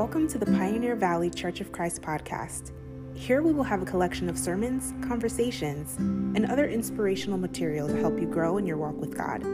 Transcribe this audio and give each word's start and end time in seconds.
Welcome 0.00 0.28
to 0.28 0.38
the 0.38 0.46
Pioneer 0.46 0.96
Valley 0.96 1.28
Church 1.28 1.60
of 1.60 1.72
Christ 1.72 2.00
podcast. 2.00 2.72
Here 3.14 3.42
we 3.42 3.52
will 3.52 3.64
have 3.64 3.82
a 3.82 3.84
collection 3.84 4.30
of 4.30 4.38
sermons, 4.38 4.94
conversations, 5.06 5.96
and 5.98 6.50
other 6.50 6.66
inspirational 6.66 7.36
material 7.36 7.86
to 7.86 8.00
help 8.00 8.18
you 8.18 8.26
grow 8.26 8.56
in 8.56 8.64
your 8.64 8.78
walk 8.78 8.96
with 8.96 9.14
God. 9.14 9.44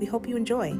We 0.00 0.06
hope 0.06 0.26
you 0.26 0.38
enjoy. 0.38 0.72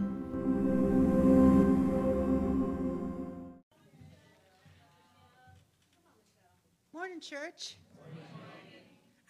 Morning, 6.94 7.20
church. 7.20 7.76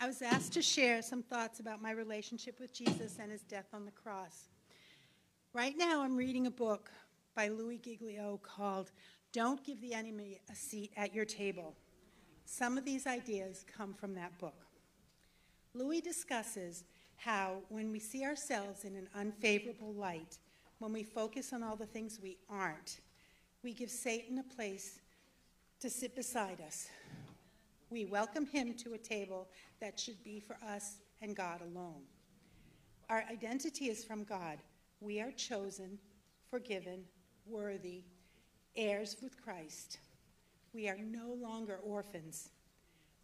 I 0.00 0.06
was 0.06 0.22
asked 0.22 0.52
to 0.52 0.62
share 0.62 1.02
some 1.02 1.24
thoughts 1.24 1.58
about 1.58 1.82
my 1.82 1.90
relationship 1.90 2.60
with 2.60 2.72
Jesus 2.72 3.16
and 3.20 3.32
his 3.32 3.42
death 3.42 3.66
on 3.72 3.84
the 3.84 3.90
cross. 3.90 4.50
Right 5.52 5.74
now, 5.76 6.02
I'm 6.02 6.14
reading 6.14 6.46
a 6.46 6.52
book 6.52 6.92
by 7.34 7.48
Louis 7.48 7.78
Giglio 7.78 8.38
called 8.44 8.92
Don't 9.34 9.64
Give 9.64 9.80
the 9.80 9.94
Enemy 9.94 10.38
a 10.48 10.54
Seat 10.54 10.92
at 10.96 11.12
Your 11.12 11.24
Table. 11.24 11.74
Some 12.44 12.78
of 12.78 12.84
these 12.84 13.04
ideas 13.04 13.64
come 13.76 13.92
from 13.92 14.14
that 14.14 14.38
book. 14.38 14.64
Louis 15.74 16.00
discusses 16.00 16.84
how, 17.16 17.56
when 17.68 17.90
we 17.90 17.98
see 17.98 18.24
ourselves 18.24 18.84
in 18.84 18.94
an 18.94 19.08
unfavorable 19.12 19.92
light, 19.92 20.38
when 20.78 20.92
we 20.92 21.02
focus 21.02 21.52
on 21.52 21.64
all 21.64 21.74
the 21.74 21.84
things 21.84 22.20
we 22.22 22.38
aren't, 22.48 23.00
we 23.64 23.72
give 23.72 23.90
Satan 23.90 24.38
a 24.38 24.54
place 24.54 25.00
to 25.80 25.90
sit 25.90 26.14
beside 26.14 26.60
us, 26.60 26.86
we 27.90 28.04
welcome 28.04 28.46
him 28.46 28.72
to 28.74 28.94
a 28.94 28.98
table 28.98 29.48
that 29.80 29.98
should 29.98 30.22
be 30.22 30.38
for 30.38 30.56
us 30.64 30.98
and 31.20 31.34
God 31.34 31.60
alone. 31.60 32.02
Our 33.10 33.24
identity 33.28 33.86
is 33.86 34.04
from 34.04 34.22
God. 34.22 34.58
We 35.00 35.20
are 35.20 35.32
chosen, 35.32 35.98
forgiven, 36.48 37.02
worthy, 37.46 38.04
heirs 38.76 39.16
with 39.22 39.42
Christ. 39.42 39.98
We 40.72 40.88
are 40.88 40.98
no 40.98 41.32
longer 41.40 41.78
orphans. 41.84 42.50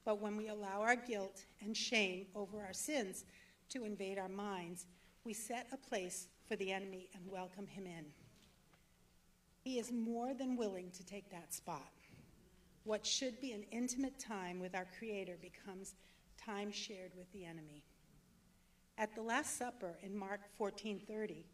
But 0.04 0.20
when 0.20 0.36
we 0.36 0.48
allow 0.48 0.80
our 0.80 0.96
guilt 0.96 1.44
and 1.62 1.76
shame 1.76 2.26
over 2.34 2.62
our 2.62 2.72
sins 2.72 3.24
to 3.70 3.84
invade 3.84 4.18
our 4.18 4.28
minds, 4.28 4.86
we 5.24 5.34
set 5.34 5.66
a 5.72 5.76
place 5.76 6.28
for 6.48 6.56
the 6.56 6.72
enemy 6.72 7.08
and 7.14 7.30
welcome 7.30 7.66
him 7.66 7.86
in. 7.86 8.06
He 9.62 9.78
is 9.78 9.92
more 9.92 10.32
than 10.32 10.56
willing 10.56 10.90
to 10.92 11.04
take 11.04 11.30
that 11.30 11.52
spot. 11.52 11.92
What 12.84 13.04
should 13.04 13.40
be 13.40 13.52
an 13.52 13.64
intimate 13.70 14.18
time 14.18 14.58
with 14.58 14.74
our 14.74 14.86
Creator 14.98 15.36
becomes 15.42 15.94
time 16.42 16.72
shared 16.72 17.12
with 17.14 17.30
the 17.32 17.44
enemy. 17.44 17.84
At 18.96 19.14
the 19.14 19.22
Last 19.22 19.58
Supper 19.58 19.98
in 20.02 20.16
Mark 20.16 20.40
14:30, 20.58 21.44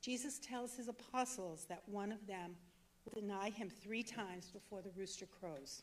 Jesus 0.00 0.38
tells 0.38 0.74
his 0.74 0.88
apostles 0.88 1.66
that 1.66 1.88
one 1.88 2.12
of 2.12 2.26
them 2.26 2.56
will 3.06 3.20
deny 3.20 3.50
him 3.50 3.70
three 3.70 4.02
times 4.02 4.50
before 4.52 4.82
the 4.82 4.90
rooster 4.96 5.26
crows. 5.26 5.82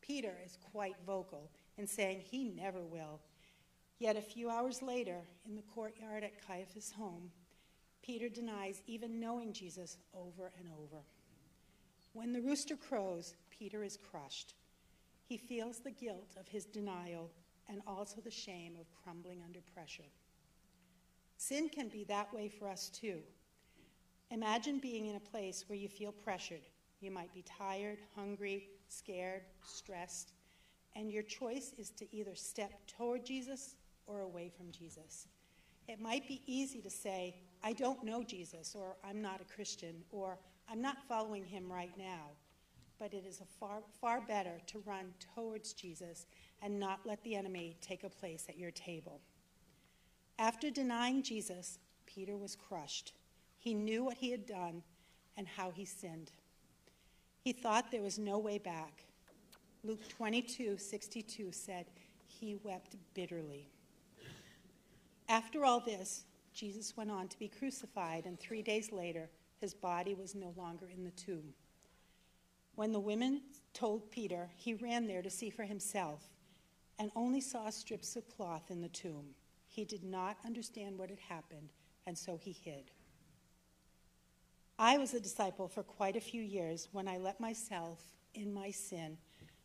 Peter 0.00 0.36
is 0.44 0.58
quite 0.72 0.96
vocal 1.06 1.50
in 1.76 1.86
saying 1.86 2.20
he 2.20 2.44
never 2.44 2.84
will. 2.84 3.20
Yet 3.98 4.16
a 4.16 4.22
few 4.22 4.48
hours 4.48 4.80
later, 4.80 5.22
in 5.46 5.56
the 5.56 5.62
courtyard 5.62 6.22
at 6.22 6.46
Caiaphas' 6.46 6.92
home, 6.92 7.30
Peter 8.02 8.28
denies 8.28 8.82
even 8.86 9.20
knowing 9.20 9.52
Jesus 9.52 9.98
over 10.14 10.52
and 10.58 10.68
over. 10.80 11.02
When 12.12 12.32
the 12.32 12.40
rooster 12.40 12.76
crows, 12.76 13.34
Peter 13.50 13.82
is 13.82 13.98
crushed. 14.10 14.54
He 15.24 15.36
feels 15.36 15.80
the 15.80 15.90
guilt 15.90 16.36
of 16.38 16.48
his 16.48 16.64
denial 16.64 17.30
and 17.68 17.82
also 17.86 18.20
the 18.20 18.30
shame 18.30 18.76
of 18.80 18.86
crumbling 19.02 19.42
under 19.44 19.60
pressure. 19.74 20.10
Sin 21.36 21.68
can 21.68 21.88
be 21.88 22.04
that 22.04 22.32
way 22.32 22.48
for 22.48 22.68
us 22.68 22.88
too. 22.88 23.20
Imagine 24.30 24.78
being 24.78 25.06
in 25.06 25.16
a 25.16 25.20
place 25.20 25.64
where 25.68 25.78
you 25.78 25.88
feel 25.88 26.12
pressured. 26.12 26.60
You 27.00 27.10
might 27.10 27.32
be 27.32 27.42
tired, 27.42 27.98
hungry, 28.14 28.68
scared, 28.88 29.42
stressed, 29.62 30.32
and 30.96 31.10
your 31.10 31.22
choice 31.22 31.72
is 31.78 31.90
to 31.90 32.14
either 32.14 32.34
step 32.34 32.72
toward 32.86 33.24
Jesus 33.24 33.76
or 34.06 34.20
away 34.20 34.50
from 34.54 34.72
Jesus. 34.72 35.28
It 35.86 36.00
might 36.00 36.26
be 36.26 36.42
easy 36.46 36.80
to 36.82 36.90
say, 36.90 37.36
I 37.62 37.72
don't 37.72 38.04
know 38.04 38.22
Jesus, 38.22 38.74
or 38.74 38.96
I'm 39.04 39.22
not 39.22 39.40
a 39.40 39.54
Christian, 39.54 40.02
or 40.10 40.38
I'm 40.70 40.82
not 40.82 40.98
following 41.08 41.44
him 41.44 41.70
right 41.70 41.96
now 41.96 42.30
but 42.98 43.14
it 43.14 43.24
is 43.26 43.40
far, 43.58 43.82
far 44.00 44.20
better 44.20 44.60
to 44.66 44.80
run 44.80 45.12
towards 45.34 45.72
Jesus 45.72 46.26
and 46.62 46.78
not 46.78 47.00
let 47.04 47.22
the 47.22 47.36
enemy 47.36 47.76
take 47.80 48.04
a 48.04 48.08
place 48.08 48.46
at 48.48 48.58
your 48.58 48.70
table. 48.72 49.20
After 50.38 50.70
denying 50.70 51.22
Jesus, 51.22 51.78
Peter 52.06 52.36
was 52.36 52.56
crushed. 52.56 53.12
He 53.58 53.74
knew 53.74 54.04
what 54.04 54.16
he 54.16 54.30
had 54.30 54.46
done 54.46 54.82
and 55.36 55.46
how 55.46 55.70
he 55.70 55.84
sinned. 55.84 56.32
He 57.40 57.52
thought 57.52 57.90
there 57.90 58.02
was 58.02 58.18
no 58.18 58.38
way 58.38 58.58
back. 58.58 59.04
Luke 59.84 60.08
22 60.08 60.78
62 60.78 61.52
said, 61.52 61.86
He 62.26 62.56
wept 62.62 62.96
bitterly. 63.14 63.68
After 65.28 65.64
all 65.64 65.80
this, 65.80 66.24
Jesus 66.54 66.96
went 66.96 67.10
on 67.10 67.28
to 67.28 67.38
be 67.38 67.48
crucified, 67.48 68.24
and 68.26 68.38
three 68.40 68.62
days 68.62 68.90
later, 68.90 69.28
his 69.60 69.74
body 69.74 70.14
was 70.14 70.34
no 70.34 70.54
longer 70.56 70.88
in 70.92 71.04
the 71.04 71.10
tomb. 71.10 71.52
When 72.74 72.92
the 72.92 73.00
women 73.00 73.42
told 73.74 74.10
Peter, 74.10 74.50
he 74.56 74.74
ran 74.74 75.06
there 75.06 75.22
to 75.22 75.30
see 75.30 75.50
for 75.50 75.64
himself 75.64 76.22
and 76.98 77.10
only 77.14 77.40
saw 77.40 77.70
strips 77.70 78.16
of 78.16 78.28
cloth 78.28 78.70
in 78.70 78.80
the 78.80 78.88
tomb. 78.88 79.26
He 79.66 79.84
did 79.84 80.02
not 80.02 80.36
understand 80.44 80.98
what 80.98 81.10
had 81.10 81.18
happened, 81.18 81.70
and 82.06 82.16
so 82.16 82.36
he 82.36 82.52
hid. 82.52 82.90
I 84.78 84.96
was 84.96 85.12
a 85.12 85.20
disciple 85.20 85.66
for 85.66 85.82
quite 85.82 86.14
a 86.14 86.20
few 86.20 86.40
years 86.40 86.88
when 86.92 87.08
I 87.08 87.18
let 87.18 87.40
myself, 87.40 88.00
in 88.34 88.54
my 88.54 88.70
sin, 88.70 89.18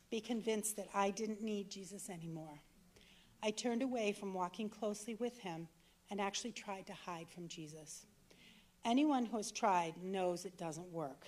be 0.09 0.19
convinced 0.19 0.75
that 0.77 0.87
I 0.93 1.11
didn't 1.11 1.43
need 1.43 1.69
Jesus 1.69 2.09
anymore. 2.09 2.59
I 3.43 3.51
turned 3.51 3.83
away 3.83 4.11
from 4.11 4.33
walking 4.33 4.69
closely 4.69 5.13
with 5.15 5.37
him 5.39 5.67
and 6.09 6.19
actually 6.19 6.51
tried 6.51 6.87
to 6.87 6.93
hide 6.93 7.29
from 7.29 7.47
Jesus. 7.47 8.07
Anyone 8.85 9.25
who 9.25 9.37
has 9.37 9.51
tried 9.51 9.93
knows 10.03 10.45
it 10.45 10.57
doesn't 10.57 10.91
work. 10.91 11.27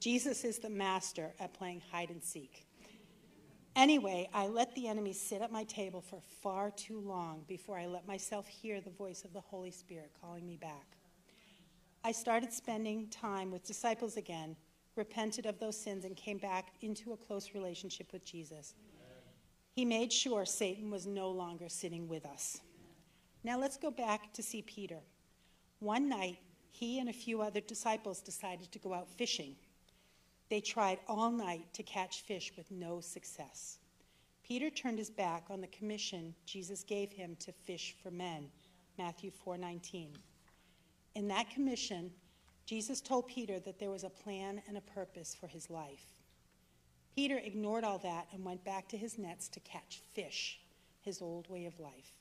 Jesus 0.00 0.44
is 0.44 0.58
the 0.58 0.70
master 0.70 1.34
at 1.38 1.54
playing 1.54 1.82
hide 1.92 2.10
and 2.10 2.22
seek. 2.22 2.66
Anyway, 3.76 4.28
I 4.34 4.48
let 4.48 4.74
the 4.74 4.88
enemy 4.88 5.12
sit 5.12 5.40
at 5.40 5.52
my 5.52 5.62
table 5.64 6.00
for 6.00 6.20
far 6.42 6.72
too 6.72 6.98
long 6.98 7.44
before 7.46 7.78
I 7.78 7.86
let 7.86 8.08
myself 8.08 8.48
hear 8.48 8.80
the 8.80 8.90
voice 8.90 9.24
of 9.24 9.32
the 9.32 9.40
Holy 9.40 9.70
Spirit 9.70 10.10
calling 10.20 10.44
me 10.44 10.56
back. 10.56 10.97
I 12.04 12.12
started 12.12 12.52
spending 12.52 13.08
time 13.08 13.50
with 13.50 13.66
disciples 13.66 14.16
again, 14.16 14.56
repented 14.96 15.46
of 15.46 15.58
those 15.58 15.76
sins, 15.76 16.04
and 16.04 16.16
came 16.16 16.38
back 16.38 16.72
into 16.80 17.12
a 17.12 17.16
close 17.16 17.54
relationship 17.54 18.12
with 18.12 18.24
Jesus. 18.24 18.74
He 19.74 19.84
made 19.84 20.12
sure 20.12 20.44
Satan 20.44 20.90
was 20.90 21.06
no 21.06 21.30
longer 21.30 21.68
sitting 21.68 22.08
with 22.08 22.26
us. 22.26 22.60
Now 23.44 23.58
let's 23.58 23.76
go 23.76 23.90
back 23.90 24.32
to 24.34 24.42
see 24.42 24.62
Peter. 24.62 25.00
One 25.80 26.08
night, 26.08 26.38
he 26.70 26.98
and 26.98 27.08
a 27.08 27.12
few 27.12 27.40
other 27.42 27.60
disciples 27.60 28.20
decided 28.20 28.72
to 28.72 28.78
go 28.78 28.92
out 28.92 29.08
fishing. 29.08 29.54
They 30.48 30.60
tried 30.60 30.98
all 31.06 31.30
night 31.30 31.72
to 31.74 31.82
catch 31.82 32.22
fish 32.22 32.52
with 32.56 32.70
no 32.70 33.00
success. 33.00 33.78
Peter 34.42 34.70
turned 34.70 34.98
his 34.98 35.10
back 35.10 35.44
on 35.50 35.60
the 35.60 35.66
commission 35.66 36.34
Jesus 36.46 36.82
gave 36.82 37.12
him 37.12 37.36
to 37.40 37.52
fish 37.52 37.94
for 38.02 38.10
men, 38.10 38.50
Matthew 38.96 39.30
4:19. 39.30 40.16
In 41.18 41.26
that 41.26 41.50
commission, 41.50 42.12
Jesus 42.64 43.00
told 43.00 43.26
Peter 43.26 43.58
that 43.58 43.80
there 43.80 43.90
was 43.90 44.04
a 44.04 44.08
plan 44.08 44.62
and 44.68 44.76
a 44.76 44.80
purpose 44.82 45.34
for 45.34 45.48
his 45.48 45.68
life. 45.68 46.14
Peter 47.16 47.38
ignored 47.38 47.82
all 47.82 47.98
that 47.98 48.28
and 48.32 48.44
went 48.44 48.64
back 48.64 48.88
to 48.90 48.96
his 48.96 49.18
nets 49.18 49.48
to 49.48 49.58
catch 49.58 50.00
fish, 50.14 50.60
his 51.02 51.20
old 51.20 51.50
way 51.50 51.66
of 51.66 51.80
life. 51.80 52.12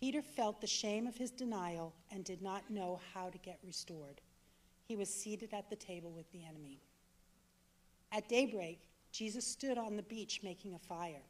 Peter 0.00 0.20
felt 0.20 0.60
the 0.60 0.66
shame 0.66 1.06
of 1.06 1.16
his 1.16 1.30
denial 1.30 1.94
and 2.12 2.26
did 2.26 2.42
not 2.42 2.70
know 2.70 3.00
how 3.14 3.30
to 3.30 3.38
get 3.38 3.58
restored. 3.66 4.20
He 4.86 4.96
was 4.96 5.08
seated 5.08 5.54
at 5.54 5.70
the 5.70 5.76
table 5.76 6.10
with 6.10 6.30
the 6.30 6.44
enemy. 6.44 6.82
At 8.12 8.28
daybreak, 8.28 8.80
Jesus 9.12 9.46
stood 9.46 9.78
on 9.78 9.96
the 9.96 10.02
beach 10.02 10.40
making 10.44 10.74
a 10.74 10.78
fire. 10.78 11.24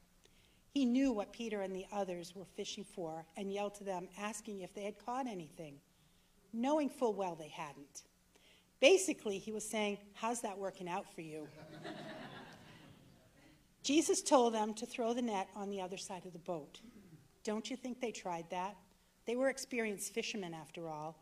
He 0.73 0.85
knew 0.85 1.13
what 1.13 1.33
Peter 1.33 1.61
and 1.61 1.73
the 1.73 1.87
others 1.93 2.35
were 2.35 2.47
fishing 2.57 2.83
for 2.83 3.25
and 3.37 3.53
yelled 3.53 3.77
to 3.77 3.85
them, 3.85 4.09
asking 4.19 4.63
if 4.63 4.75
they 4.75 4.83
had 4.83 4.99
caught 4.99 5.29
anything, 5.29 5.79
knowing 6.55 6.89
full 6.89 7.15
well 7.15 7.35
they 7.35 7.49
hadn't. 7.49 8.03
Basically, 8.81 9.39
he 9.39 9.53
was 9.53 9.69
saying, 9.69 9.99
How's 10.15 10.41
that 10.43 10.59
working 10.59 10.89
out 10.89 11.13
for 11.15 11.21
you? 11.21 11.49
Jesus 13.83 14.23
told 14.23 14.55
them 14.55 14.73
to 14.75 14.87
throw 14.87 15.13
the 15.13 15.23
net 15.23 15.49
on 15.55 15.69
the 15.69 15.81
other 15.81 15.99
side 15.99 16.25
of 16.25 16.33
the 16.33 16.39
boat. 16.39 16.81
Don't 17.45 17.71
you 17.71 17.77
think 17.77 18.01
they 18.01 18.13
tried 18.13 18.49
that? 18.51 18.77
They 19.27 19.37
were 19.37 19.51
experienced 19.51 20.15
fishermen, 20.15 20.55
after 20.55 20.89
all. 20.89 21.19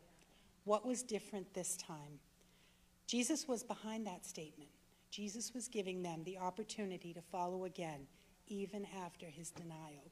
What 0.63 0.85
was 0.85 1.03
different 1.03 1.53
this 1.53 1.75
time? 1.75 2.19
Jesus 3.05 3.47
was 3.47 3.63
behind 3.63 4.07
that 4.07 4.25
statement. 4.25 4.69
Jesus 5.09 5.53
was 5.53 5.67
giving 5.67 6.01
them 6.01 6.23
the 6.23 6.37
opportunity 6.37 7.13
to 7.13 7.21
follow 7.21 7.65
again, 7.65 8.07
even 8.47 8.87
after 9.05 9.27
his 9.27 9.51
denial. 9.51 10.09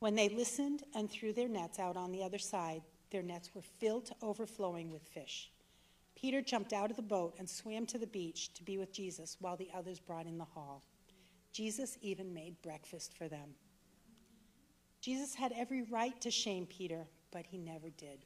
When 0.00 0.14
they 0.14 0.28
listened 0.28 0.82
and 0.94 1.08
threw 1.08 1.32
their 1.32 1.48
nets 1.48 1.78
out 1.78 1.96
on 1.96 2.12
the 2.12 2.24
other 2.24 2.38
side, 2.38 2.82
their 3.12 3.22
nets 3.22 3.54
were 3.54 3.62
filled 3.62 4.06
to 4.06 4.16
overflowing 4.22 4.90
with 4.90 5.06
fish. 5.06 5.52
Peter 6.16 6.42
jumped 6.42 6.72
out 6.72 6.90
of 6.90 6.96
the 6.96 7.02
boat 7.02 7.34
and 7.38 7.48
swam 7.48 7.86
to 7.86 7.98
the 7.98 8.06
beach 8.06 8.52
to 8.54 8.64
be 8.64 8.78
with 8.78 8.92
Jesus 8.92 9.36
while 9.40 9.56
the 9.56 9.70
others 9.74 10.00
brought 10.00 10.26
in 10.26 10.38
the 10.38 10.44
haul. 10.44 10.82
Jesus 11.52 11.98
even 12.00 12.32
made 12.32 12.60
breakfast 12.62 13.14
for 13.16 13.28
them. 13.28 13.50
Jesus 15.00 15.34
had 15.34 15.52
every 15.56 15.82
right 15.82 16.18
to 16.20 16.30
shame 16.30 16.66
Peter, 16.66 17.06
but 17.30 17.44
he 17.46 17.58
never 17.58 17.90
did. 17.90 18.24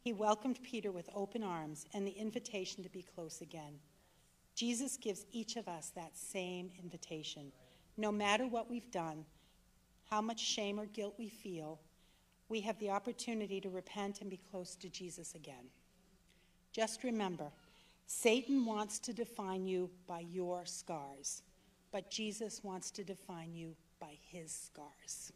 He 0.00 0.12
welcomed 0.12 0.62
Peter 0.62 0.92
with 0.92 1.08
open 1.14 1.42
arms 1.42 1.86
and 1.94 2.06
the 2.06 2.12
invitation 2.12 2.82
to 2.82 2.90
be 2.90 3.02
close 3.02 3.40
again. 3.40 3.80
Jesus 4.54 4.96
gives 4.96 5.26
each 5.32 5.56
of 5.56 5.66
us 5.66 5.90
that 5.96 6.16
same 6.16 6.70
invitation. 6.82 7.50
No 7.96 8.12
matter 8.12 8.46
what 8.46 8.70
we've 8.70 8.90
done, 8.90 9.24
how 10.10 10.20
much 10.20 10.40
shame 10.40 10.78
or 10.78 10.86
guilt 10.86 11.14
we 11.18 11.28
feel, 11.28 11.80
we 12.48 12.60
have 12.60 12.78
the 12.78 12.90
opportunity 12.90 13.60
to 13.60 13.70
repent 13.70 14.20
and 14.20 14.30
be 14.30 14.40
close 14.50 14.74
to 14.76 14.88
Jesus 14.88 15.34
again. 15.34 15.70
Just 16.72 17.04
remember, 17.04 17.50
Satan 18.06 18.66
wants 18.66 18.98
to 19.00 19.12
define 19.12 19.66
you 19.66 19.90
by 20.06 20.20
your 20.20 20.66
scars, 20.66 21.42
but 21.92 22.10
Jesus 22.10 22.62
wants 22.62 22.90
to 22.92 23.04
define 23.04 23.54
you 23.54 23.74
by 24.00 24.18
his 24.30 24.52
scars. 24.52 25.32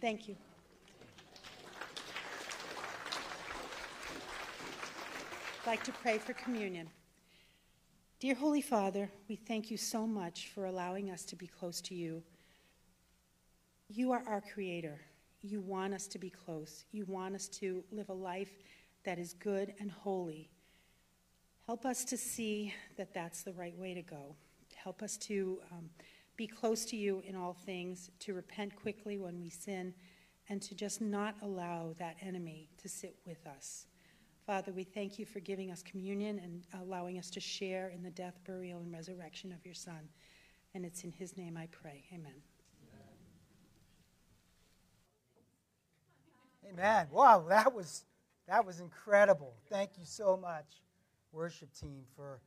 Thank 0.00 0.28
you. 0.28 0.36
I'd 5.64 5.66
like 5.66 5.84
to 5.84 5.92
pray 5.92 6.18
for 6.18 6.32
communion. 6.34 6.88
Dear 8.20 8.34
Holy 8.34 8.62
Father, 8.62 9.10
we 9.28 9.36
thank 9.36 9.70
you 9.70 9.76
so 9.76 10.06
much 10.06 10.48
for 10.54 10.66
allowing 10.66 11.10
us 11.10 11.24
to 11.24 11.36
be 11.36 11.46
close 11.46 11.80
to 11.82 11.94
you. 11.94 12.22
You 13.88 14.12
are 14.12 14.22
our 14.26 14.40
creator. 14.40 15.00
You 15.42 15.60
want 15.60 15.92
us 15.92 16.06
to 16.08 16.18
be 16.18 16.30
close. 16.30 16.84
You 16.92 17.04
want 17.06 17.34
us 17.34 17.48
to 17.48 17.82
live 17.90 18.08
a 18.08 18.14
life 18.14 18.52
that 19.04 19.18
is 19.18 19.34
good 19.34 19.74
and 19.80 19.90
holy. 19.90 20.50
Help 21.66 21.84
us 21.84 22.04
to 22.04 22.16
see 22.16 22.74
that 22.96 23.12
that's 23.12 23.42
the 23.42 23.52
right 23.52 23.76
way 23.76 23.94
to 23.94 24.02
go. 24.02 24.36
Help 24.74 25.02
us 25.02 25.16
to 25.16 25.58
um, 25.72 25.90
be 26.36 26.46
close 26.46 26.84
to 26.86 26.96
you 26.96 27.22
in 27.26 27.36
all 27.36 27.52
things, 27.52 28.10
to 28.20 28.34
repent 28.34 28.74
quickly 28.76 29.18
when 29.18 29.40
we 29.40 29.50
sin, 29.50 29.94
and 30.48 30.60
to 30.62 30.74
just 30.74 31.00
not 31.00 31.34
allow 31.42 31.94
that 31.98 32.16
enemy 32.20 32.68
to 32.78 32.88
sit 32.88 33.16
with 33.26 33.46
us. 33.46 33.86
Father, 34.46 34.72
we 34.72 34.82
thank 34.82 35.18
you 35.18 35.24
for 35.24 35.38
giving 35.40 35.70
us 35.70 35.82
communion 35.82 36.40
and 36.40 36.64
allowing 36.82 37.18
us 37.18 37.30
to 37.30 37.40
share 37.40 37.90
in 37.90 38.02
the 38.02 38.10
death, 38.10 38.38
burial, 38.44 38.80
and 38.80 38.92
resurrection 38.92 39.52
of 39.52 39.64
your 39.64 39.74
Son. 39.74 40.08
And 40.74 40.84
it's 40.84 41.04
in 41.04 41.12
his 41.12 41.36
name 41.36 41.56
I 41.56 41.68
pray. 41.70 42.04
Amen. 42.12 42.42
Amen. 46.68 47.06
Wow, 47.10 47.44
that 47.48 47.74
was 47.74 48.04
that 48.48 48.64
was 48.64 48.80
incredible. 48.80 49.54
Thank 49.68 49.90
you 49.98 50.04
so 50.04 50.36
much, 50.36 50.82
worship 51.32 51.68
team, 51.74 52.02
for 52.16 52.40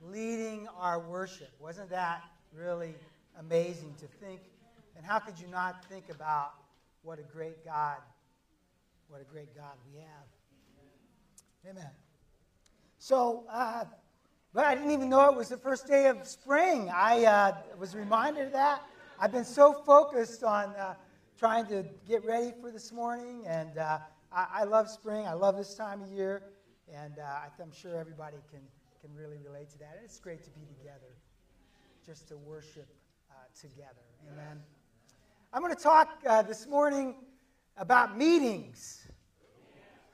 leading 0.00 0.68
our 0.78 1.00
worship. 1.00 1.50
Wasn't 1.58 1.90
that 1.90 2.22
really 2.52 2.94
amazing 3.38 3.94
to 4.00 4.06
think? 4.06 4.40
And 4.96 5.04
how 5.04 5.18
could 5.18 5.38
you 5.38 5.48
not 5.48 5.84
think 5.86 6.08
about 6.10 6.52
what 7.02 7.18
a 7.18 7.22
great 7.22 7.64
God, 7.64 7.98
what 9.08 9.20
a 9.20 9.24
great 9.24 9.54
God 9.56 9.72
we 9.92 9.98
have? 10.00 11.70
Amen. 11.70 11.90
So, 12.98 13.44
uh, 13.50 13.84
but 14.52 14.64
I 14.64 14.74
didn't 14.74 14.92
even 14.92 15.08
know 15.08 15.28
it 15.30 15.36
was 15.36 15.48
the 15.48 15.56
first 15.56 15.86
day 15.86 16.06
of 16.06 16.26
spring. 16.26 16.90
I 16.94 17.24
uh, 17.24 17.54
was 17.78 17.94
reminded 17.94 18.46
of 18.46 18.52
that. 18.52 18.82
I've 19.18 19.32
been 19.32 19.44
so 19.44 19.72
focused 19.72 20.44
on 20.44 20.70
uh, 20.76 20.94
trying 21.38 21.66
to 21.66 21.84
get 22.06 22.24
ready 22.24 22.52
for 22.60 22.70
this 22.70 22.92
morning, 22.92 23.44
and 23.46 23.76
uh, 23.76 23.98
I, 24.32 24.46
I, 24.60 24.64
love 24.64 24.88
spring. 24.88 25.26
I 25.26 25.32
love 25.32 25.56
this 25.56 25.74
time 25.74 26.00
of 26.00 26.08
year, 26.10 26.42
and 26.92 27.18
uh, 27.18 27.62
I'm 27.62 27.72
sure 27.72 27.98
everybody 27.98 28.36
can, 28.50 28.60
can 29.00 29.14
really 29.16 29.38
relate 29.44 29.70
to 29.70 29.78
that. 29.78 29.94
And 29.96 30.04
it's 30.04 30.20
great 30.20 30.44
to 30.44 30.50
be 30.50 30.60
together, 30.78 31.16
just 32.06 32.28
to 32.28 32.36
worship 32.36 32.86
uh, 33.30 33.34
together. 33.60 34.04
Amen. 34.32 34.60
I'm 35.52 35.60
going 35.60 35.74
to 35.74 35.82
talk 35.82 36.20
uh, 36.26 36.42
this 36.42 36.68
morning 36.68 37.16
about 37.76 38.16
meetings. 38.16 39.08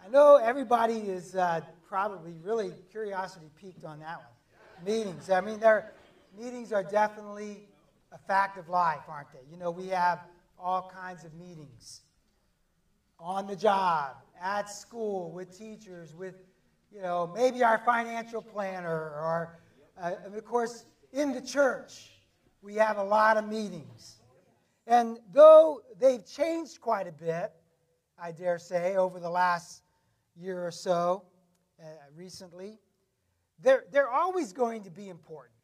I 0.05 0.09
know 0.09 0.37
everybody 0.37 0.95
is 0.95 1.37
uh, 1.37 1.61
probably 1.87 2.33
really 2.43 2.73
curiosity 2.91 3.51
peaked 3.61 3.85
on 3.85 4.01
that 4.01 4.17
one. 4.17 4.87
Meetings. 4.87 5.29
I 5.29 5.43
mean, 5.43 5.61
meetings 6.39 6.73
are 6.73 6.83
definitely 6.83 7.69
a 8.11 8.19
fact 8.19 8.57
of 8.57 8.71
life, 8.71 9.03
aren't 9.07 9.31
they? 9.33 9.41
You 9.51 9.59
know, 9.59 9.71
we 9.71 9.89
have 9.89 10.21
all 10.63 10.91
kinds 10.95 11.25
of 11.25 11.35
meetings 11.35 12.03
on 13.19 13.47
the 13.47 13.57
job, 13.57 14.17
at 14.41 14.71
school, 14.71 15.31
with 15.31 15.57
teachers, 15.57 16.15
with, 16.15 16.37
you 16.91 17.03
know, 17.03 17.31
maybe 17.35 17.63
our 17.63 17.79
financial 17.79 18.41
planner, 18.41 18.91
or, 18.91 19.59
uh, 20.01 20.13
of 20.25 20.45
course, 20.45 20.85
in 21.13 21.33
the 21.33 21.41
church, 21.41 22.11
we 22.63 22.75
have 22.75 22.97
a 22.97 23.05
lot 23.05 23.37
of 23.37 23.47
meetings. 23.47 24.17
And 24.87 25.19
though 25.33 25.83
they've 25.99 26.27
changed 26.27 26.81
quite 26.81 27.07
a 27.07 27.13
bit, 27.13 27.53
I 28.19 28.33
dare 28.33 28.59
say, 28.59 28.97
over 28.97 29.21
the 29.21 29.31
last 29.31 29.83
year 30.37 30.67
or 30.67 30.71
so, 30.71 31.25
uh, 31.81 31.85
recently, 32.17 32.79
they're, 33.63 33.85
they're 33.93 34.11
always 34.11 34.53
going 34.53 34.83
to 34.85 34.91
be 34.91 35.09
important. 35.09 35.55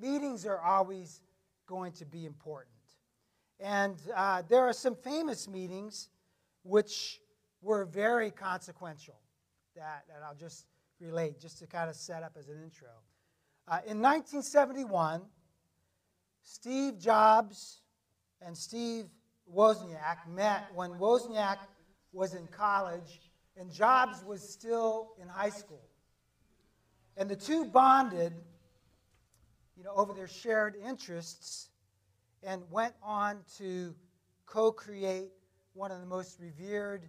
Meetings 0.00 0.44
are 0.44 0.60
always 0.60 1.20
going 1.66 1.92
to 1.92 2.04
be 2.04 2.26
important. 2.26 2.73
And 3.64 3.96
uh, 4.14 4.42
there 4.46 4.68
are 4.68 4.74
some 4.74 4.94
famous 4.94 5.48
meetings 5.48 6.10
which 6.64 7.22
were 7.62 7.86
very 7.86 8.30
consequential 8.30 9.18
that, 9.74 10.04
that 10.06 10.20
I'll 10.22 10.34
just 10.34 10.66
relate, 11.00 11.40
just 11.40 11.60
to 11.60 11.66
kind 11.66 11.88
of 11.88 11.96
set 11.96 12.22
up 12.22 12.36
as 12.38 12.50
an 12.50 12.62
intro. 12.62 12.88
Uh, 13.66 13.80
in 13.86 14.02
1971, 14.02 15.22
Steve 16.42 16.98
Jobs 16.98 17.80
and 18.42 18.54
Steve 18.54 19.06
Wozniak 19.50 20.28
met 20.28 20.66
when 20.74 20.90
Wozniak 20.98 21.56
was 22.12 22.34
in 22.34 22.46
college 22.48 23.22
and 23.56 23.72
Jobs 23.72 24.22
was 24.26 24.46
still 24.46 25.12
in 25.22 25.26
high 25.26 25.48
school. 25.48 25.88
And 27.16 27.30
the 27.30 27.36
two 27.36 27.64
bonded, 27.64 28.34
you 29.74 29.84
know, 29.84 29.94
over 29.96 30.12
their 30.12 30.28
shared 30.28 30.76
interests 30.86 31.70
and 32.44 32.62
went 32.70 32.94
on 33.02 33.38
to 33.58 33.94
co 34.46 34.70
create 34.70 35.30
one 35.72 35.90
of 35.90 36.00
the 36.00 36.06
most 36.06 36.38
revered, 36.40 37.08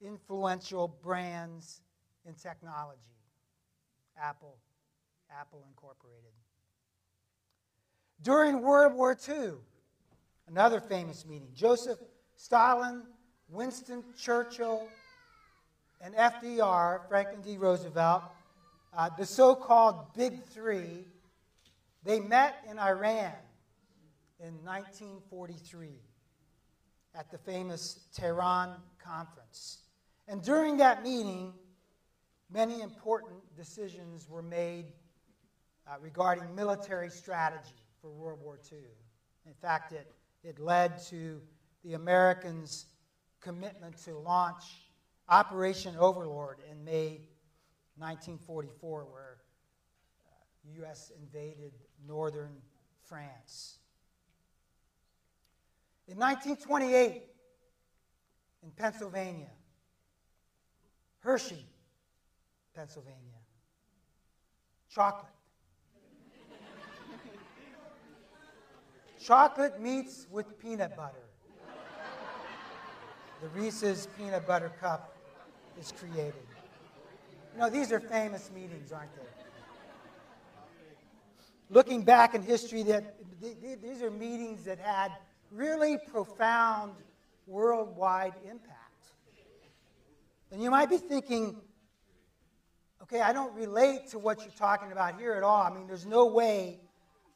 influential 0.00 0.88
brands 1.02 1.80
in 2.26 2.34
technology 2.34 3.00
Apple, 4.20 4.58
Apple 5.30 5.64
Incorporated. 5.68 6.32
During 8.22 8.62
World 8.62 8.94
War 8.94 9.16
II, 9.28 9.52
another 10.48 10.80
famous 10.80 11.24
meeting, 11.24 11.48
Joseph 11.54 11.98
Stalin, 12.36 13.02
Winston 13.48 14.02
Churchill, 14.18 14.88
and 16.00 16.14
FDR, 16.14 17.08
Franklin 17.08 17.40
D. 17.42 17.56
Roosevelt, 17.58 18.22
uh, 18.96 19.10
the 19.16 19.24
so 19.24 19.54
called 19.54 20.14
Big 20.16 20.44
Three, 20.46 21.04
they 22.04 22.20
met 22.20 22.56
in 22.68 22.78
Iran 22.78 23.32
in 24.40 24.54
1943 24.64 25.88
at 27.14 27.30
the 27.30 27.38
famous 27.38 28.06
Tehran 28.14 28.76
Conference. 28.98 29.78
And 30.28 30.42
during 30.42 30.76
that 30.76 31.02
meeting, 31.02 31.52
many 32.50 32.80
important 32.80 33.40
decisions 33.56 34.28
were 34.28 34.42
made 34.42 34.86
uh, 35.86 35.94
regarding 36.00 36.54
military 36.54 37.10
strategy 37.10 37.74
for 38.00 38.10
World 38.10 38.40
War 38.42 38.60
II. 38.70 38.78
In 39.46 39.54
fact, 39.54 39.92
it, 39.92 40.12
it 40.44 40.58
led 40.58 41.02
to 41.06 41.40
the 41.84 41.94
Americans' 41.94 42.86
commitment 43.40 43.96
to 44.04 44.16
launch 44.16 44.64
Operation 45.28 45.94
Overlord 45.98 46.58
in 46.70 46.84
May 46.84 47.20
1944, 47.96 49.04
where 49.04 49.38
uh, 50.20 50.80
U.S. 50.82 51.10
invaded 51.20 51.72
northern 52.06 52.56
France. 53.04 53.77
In 56.08 56.16
1928, 56.16 57.22
in 58.62 58.70
Pennsylvania, 58.70 59.50
Hershey, 61.20 61.66
Pennsylvania, 62.74 63.18
chocolate. 64.90 65.32
chocolate 69.20 69.78
meets 69.80 70.26
with 70.30 70.58
peanut 70.58 70.96
butter. 70.96 71.28
The 73.42 73.48
Reese's 73.48 74.08
peanut 74.16 74.46
butter 74.46 74.72
cup 74.80 75.14
is 75.78 75.92
created. 75.92 76.34
You 77.52 77.60
know, 77.60 77.68
these 77.68 77.92
are 77.92 78.00
famous 78.00 78.50
meetings, 78.54 78.92
aren't 78.92 79.14
they? 79.14 79.22
Looking 81.68 82.02
back 82.02 82.34
in 82.34 82.42
history, 82.42 82.82
that 82.84 83.14
these 83.42 84.02
are 84.02 84.10
meetings 84.10 84.64
that 84.64 84.78
had 84.78 85.12
really 85.50 85.98
profound 86.10 86.92
worldwide 87.46 88.34
impact. 88.44 88.74
And 90.50 90.62
you 90.62 90.70
might 90.70 90.88
be 90.88 90.96
thinking, 90.96 91.60
okay, 93.02 93.20
I 93.20 93.32
don't 93.32 93.54
relate 93.54 94.08
to 94.08 94.18
what 94.18 94.40
you're 94.40 94.50
talking 94.58 94.92
about 94.92 95.18
here 95.18 95.34
at 95.34 95.42
all. 95.42 95.62
I 95.62 95.70
mean, 95.70 95.86
there's 95.86 96.06
no 96.06 96.26
way 96.26 96.80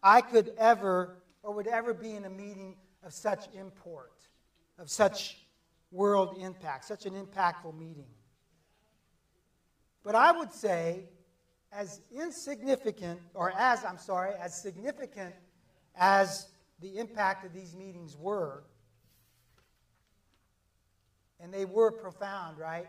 I 0.02 0.21
could 0.21 0.52
ever 0.59 1.16
or 1.42 1.54
would 1.54 1.66
ever 1.66 1.92
be 1.92 2.12
in 2.12 2.25
a 2.25 2.31
meeting 2.31 2.76
of 3.04 3.12
such 3.12 3.47
import, 3.54 4.12
of 4.78 4.88
such 4.90 5.38
world 5.90 6.37
impact, 6.40 6.85
such 6.85 7.04
an 7.07 7.14
impactful 7.14 7.76
meeting. 7.76 8.07
But 10.04 10.14
I 10.14 10.33
would 10.33 10.52
say, 10.52 11.04
as 11.73 12.00
insignificant, 12.14 13.21
or 13.35 13.52
as, 13.52 13.85
I'm 13.85 13.99
sorry, 13.99 14.35
as 14.40 14.61
significant 14.61 15.35
as 15.95 16.49
the 16.83 16.99
impact 16.99 17.47
of 17.47 17.55
these 17.55 17.77
meetings 17.77 18.17
were, 18.17 18.65
and 21.41 21.55
they 21.55 21.65
were 21.65 21.93
profound, 21.93 22.59
right? 22.59 22.89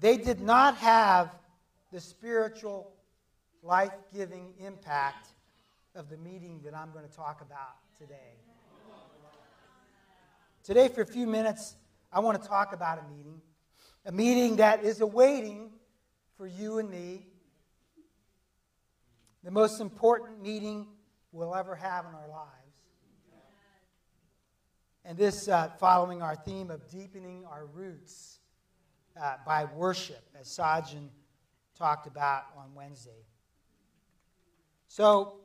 They 0.00 0.16
did 0.16 0.40
not 0.40 0.76
have 0.78 1.34
the 1.92 2.00
spiritual, 2.00 2.92
life 3.62 3.94
giving 4.12 4.52
impact 4.58 5.28
of 5.94 6.10
the 6.10 6.16
meeting 6.16 6.60
that 6.64 6.74
I'm 6.74 6.92
going 6.92 7.08
to 7.08 7.14
talk 7.14 7.40
about 7.40 7.76
today. 7.98 8.34
Today, 10.64 10.88
for 10.88 11.02
a 11.02 11.06
few 11.06 11.26
minutes, 11.26 11.76
I 12.12 12.20
want 12.20 12.42
to 12.42 12.48
talk 12.48 12.74
about 12.74 12.98
a 12.98 13.16
meeting, 13.16 13.40
a 14.04 14.12
meeting 14.12 14.56
that 14.56 14.84
is 14.84 15.00
awaiting 15.00 15.70
for 16.36 16.46
you 16.46 16.78
and 16.78 16.90
me, 16.90 17.26
the 19.44 19.50
most 19.50 19.80
important 19.80 20.42
meeting 20.42 20.86
we'll 21.32 21.54
ever 21.54 21.74
have 21.74 22.04
in 22.04 22.14
our 22.14 22.28
lives. 22.28 22.57
And 25.08 25.16
this 25.16 25.48
uh, 25.48 25.70
following 25.80 26.20
our 26.20 26.36
theme 26.36 26.70
of 26.70 26.86
deepening 26.90 27.46
our 27.50 27.64
roots 27.64 28.40
uh, 29.18 29.36
by 29.46 29.64
worship, 29.64 30.22
as 30.38 30.48
Sajin 30.48 31.08
talked 31.74 32.06
about 32.06 32.42
on 32.54 32.74
Wednesday. 32.74 33.24
So, 34.86 35.36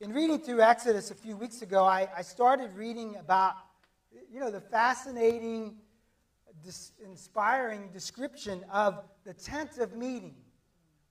in 0.00 0.12
reading 0.12 0.38
through 0.38 0.60
Exodus 0.60 1.10
a 1.10 1.16
few 1.16 1.36
weeks 1.36 1.62
ago, 1.62 1.84
I, 1.84 2.06
I 2.16 2.22
started 2.22 2.76
reading 2.76 3.16
about, 3.16 3.54
you 4.32 4.38
know, 4.38 4.52
the 4.52 4.60
fascinating, 4.60 5.78
dis- 6.62 6.92
inspiring 7.04 7.90
description 7.92 8.64
of 8.70 9.02
the 9.24 9.34
tent 9.34 9.78
of 9.78 9.96
meeting 9.96 10.36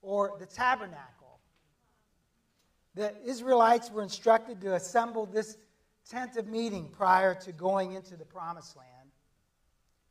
or 0.00 0.34
the 0.38 0.46
tabernacle. 0.46 1.40
The 2.94 3.12
Israelites 3.22 3.90
were 3.90 4.02
instructed 4.02 4.62
to 4.62 4.76
assemble 4.76 5.26
this 5.26 5.58
tent 6.08 6.36
of 6.36 6.46
meeting 6.46 6.88
prior 6.88 7.34
to 7.34 7.52
going 7.52 7.92
into 7.92 8.16
the 8.16 8.24
promised 8.24 8.76
land. 8.76 9.10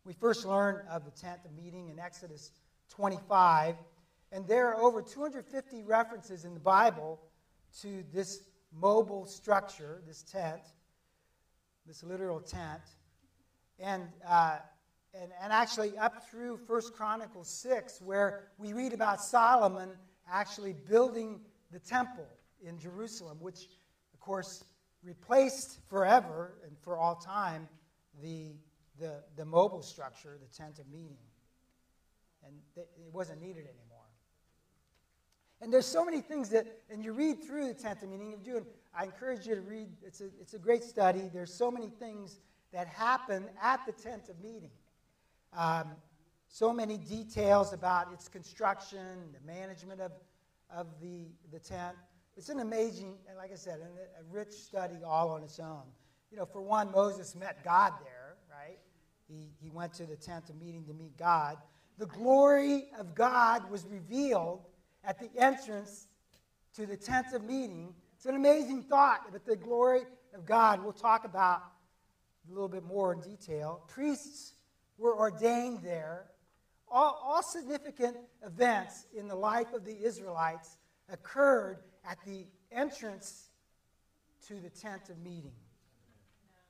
We 0.04 0.14
first 0.14 0.46
learn 0.46 0.84
of 0.90 1.06
the 1.06 1.12
tent 1.12 1.40
of 1.46 1.54
meeting 1.54 1.90
in 1.90 2.00
Exodus 2.00 2.52
25, 2.90 3.76
and 4.32 4.48
there 4.48 4.68
are 4.68 4.82
over 4.82 5.02
250 5.02 5.84
references 5.84 6.46
in 6.46 6.54
the 6.54 6.60
Bible 6.60 7.20
to 7.82 8.04
this 8.14 8.44
mobile 8.74 9.26
structure, 9.26 10.02
this 10.06 10.22
tent, 10.22 10.62
this 11.88 12.04
literal 12.04 12.40
tent. 12.40 12.82
And, 13.80 14.04
uh, 14.28 14.58
and, 15.14 15.32
and 15.42 15.52
actually 15.52 15.98
up 15.98 16.30
through 16.30 16.60
1 16.68 16.82
Chronicles 16.96 17.50
6, 17.50 18.02
where 18.02 18.50
we 18.58 18.74
read 18.74 18.94
about 18.94 19.22
Solomon 19.22 19.90
actually 20.32 20.74
building 20.74 21.40
the 21.72 21.80
temple 21.80 22.28
in 22.62 22.78
Jerusalem, 22.80 23.38
which, 23.40 23.68
of 24.14 24.20
course, 24.20 24.64
replaced 25.06 25.80
forever 25.88 26.56
and 26.66 26.76
for 26.82 26.98
all 26.98 27.16
time 27.16 27.70
the, 28.22 28.54
the, 29.00 29.24
the 29.38 29.46
mobile 29.46 29.82
structure, 29.82 30.38
the 30.42 30.58
tent 30.58 30.80
of 30.80 30.88
meeting. 30.90 31.18
And 32.46 32.56
it 32.76 32.90
wasn't 33.12 33.42
needed 33.42 33.64
anymore. 33.64 33.96
And 35.62 35.74
there's 35.74 35.86
so 35.86 36.04
many 36.04 36.22
things 36.22 36.50
that, 36.50 36.68
and 36.90 37.04
you 37.04 37.14
read 37.14 37.44
through 37.44 37.68
the 37.68 37.74
tent 37.74 38.04
of 38.04 38.10
meeting, 38.10 38.32
you 38.32 38.38
do, 38.44 38.66
I 38.98 39.06
encourage 39.06 39.48
you 39.48 39.56
to 39.56 39.62
read, 39.62 39.88
it's 40.04 40.22
a, 40.22 40.26
it's 40.40 40.54
a 40.54 40.60
great 40.60 40.84
study. 40.84 41.30
There's 41.34 41.54
so 41.54 41.72
many 41.72 41.88
things 41.88 42.40
that 42.74 42.88
happen 42.88 43.46
at 43.62 43.86
the 43.86 43.92
tent 43.92 44.30
of 44.30 44.40
meeting. 44.42 44.72
Um, 45.54 45.92
so 46.48 46.72
many 46.72 46.98
details 46.98 47.74
about 47.74 48.12
its 48.14 48.28
construction, 48.28 49.34
the 49.34 49.46
management 49.52 50.02
of, 50.02 50.12
of 50.70 50.88
the, 51.02 51.28
the 51.52 51.60
tent. 51.60 51.96
It's 52.38 52.50
an 52.50 52.60
amazing, 52.60 53.16
and 53.30 53.38
like 53.38 53.52
I 53.52 53.56
said, 53.56 53.80
a, 53.80 54.24
rich 54.34 54.52
study 54.52 54.98
all 55.06 55.30
on 55.30 55.44
its 55.44 55.60
own. 55.60 55.84
You 56.32 56.38
know, 56.38 56.46
for 56.46 56.62
one, 56.62 56.92
Moses 56.92 57.34
met 57.36 57.64
God 57.64 57.94
there, 58.04 58.36
right? 58.52 58.78
He, 59.30 59.52
he 59.62 59.70
went 59.70 59.94
to 59.94 60.06
the 60.06 60.18
tent 60.18 60.50
of 60.50 60.58
meeting 60.58 60.86
to 60.86 60.94
meet 60.94 61.18
God. 61.18 61.58
The 61.98 62.08
glory 62.08 62.88
of 63.00 63.16
God 63.16 63.70
was 63.72 63.86
revealed 63.86 64.66
at 65.06 65.18
the 65.20 65.30
entrance 65.42 66.08
to 66.76 66.86
the 66.86 66.98
tent 66.98 67.28
of 67.34 67.44
meeting. 67.46 67.94
It's 68.18 68.26
an 68.26 68.36
amazing 68.36 68.84
thought 68.84 69.32
that 69.32 69.46
the 69.46 69.56
glory 69.56 70.02
of 70.34 70.46
God, 70.46 70.84
we'll 70.84 70.92
talk 70.92 71.24
about 71.24 71.62
a 72.50 72.54
little 72.54 72.68
bit 72.68 72.84
more 72.84 73.14
in 73.14 73.22
detail. 73.22 73.82
Priests 73.88 74.56
were 74.98 75.18
ordained 75.18 75.80
there. 75.84 76.26
All, 76.92 77.20
all 77.24 77.42
significant 77.42 78.18
events 78.46 79.08
in 79.18 79.30
the 79.30 79.36
life 79.36 79.74
of 79.74 79.86
the 79.86 80.04
Israelites 80.04 80.78
occurred 81.10 81.80
at 82.10 82.18
the 82.26 82.46
entrance 82.72 83.50
to 84.48 84.56
the 84.60 84.70
tent 84.70 85.10
of 85.10 85.18
meeting. 85.20 85.54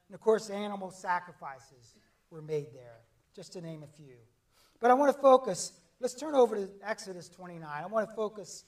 And 0.07 0.15
of 0.15 0.21
course, 0.21 0.49
animal 0.49 0.91
sacrifices 0.91 1.99
were 2.29 2.41
made 2.41 2.67
there, 2.73 2.99
just 3.35 3.53
to 3.53 3.61
name 3.61 3.83
a 3.83 3.87
few. 3.87 4.15
But 4.79 4.91
I 4.91 4.93
want 4.93 5.15
to 5.15 5.21
focus, 5.21 5.73
let's 5.99 6.13
turn 6.13 6.35
over 6.35 6.55
to 6.55 6.69
Exodus 6.83 7.29
29. 7.29 7.67
I 7.67 7.85
want 7.87 8.09
to 8.09 8.15
focus 8.15 8.65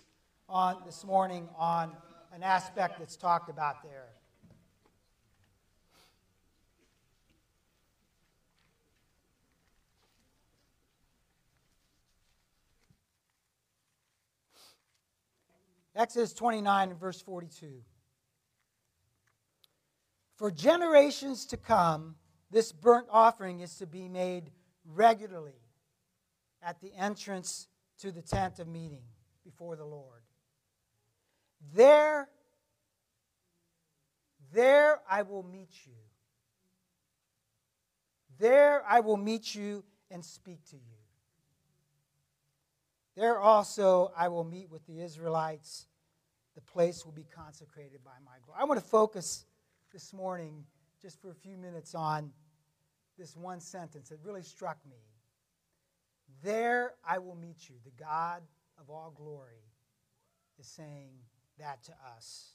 on 0.50 0.82
this 0.86 1.04
morning 1.04 1.48
on 1.58 1.92
an 2.34 2.44
aspect 2.44 3.00
that's 3.00 3.16
talked 3.16 3.50
about 3.50 3.84
there. 3.84 4.08
Exodus 15.98 16.32
29 16.34 16.92
and 16.92 17.00
verse 17.00 17.20
42. 17.22 17.82
For 20.36 20.52
generations 20.52 21.48
to 21.48 21.58
come, 21.58 22.16
this 22.52 22.72
burnt 22.72 23.08
offering 23.12 23.62
is 23.62 23.76
to 23.78 23.88
be 23.88 24.08
made 24.08 24.52
regularly 24.86 25.60
at 26.62 26.80
the 26.82 26.94
entrance 26.94 27.68
to 28.00 28.12
the 28.12 28.22
tent 28.22 28.60
of 28.60 28.68
meeting 28.68 29.02
before 29.44 29.76
the 29.76 29.86
Lord. 29.86 30.22
There, 31.74 32.30
there 34.54 35.00
I 35.10 35.24
will 35.24 35.44
meet 35.44 35.72
you. 35.86 35.94
There 38.38 38.84
I 38.88 39.00
will 39.00 39.18
meet 39.18 39.56
you 39.56 39.84
and 40.12 40.24
speak 40.24 40.64
to 40.70 40.76
you. 40.76 41.07
There 43.18 43.40
also 43.40 44.12
I 44.16 44.28
will 44.28 44.44
meet 44.44 44.70
with 44.70 44.86
the 44.86 45.02
Israelites. 45.02 45.88
The 46.54 46.62
place 46.62 47.04
will 47.04 47.14
be 47.14 47.26
consecrated 47.36 48.04
by 48.06 48.12
my 48.24 48.34
glory. 48.46 48.60
I 48.62 48.66
want 48.66 48.80
to 48.80 48.86
focus 48.86 49.46
this 49.92 50.14
morning 50.14 50.64
just 51.02 51.20
for 51.20 51.32
a 51.32 51.36
few 51.36 51.58
minutes 51.58 51.96
on 51.96 52.32
this 53.18 53.36
one 53.36 53.60
sentence. 53.60 54.12
It 54.12 54.20
really 54.24 54.44
struck 54.44 54.78
me. 54.88 55.02
There 56.44 56.94
I 57.04 57.18
will 57.18 57.36
meet 57.36 57.68
you. 57.68 57.78
The 57.84 58.04
God 58.04 58.44
of 58.80 58.92
all 58.92 59.12
glory 59.18 59.66
is 60.60 60.68
saying 60.68 61.10
that 61.58 61.84
to 61.86 61.94
us. 62.16 62.52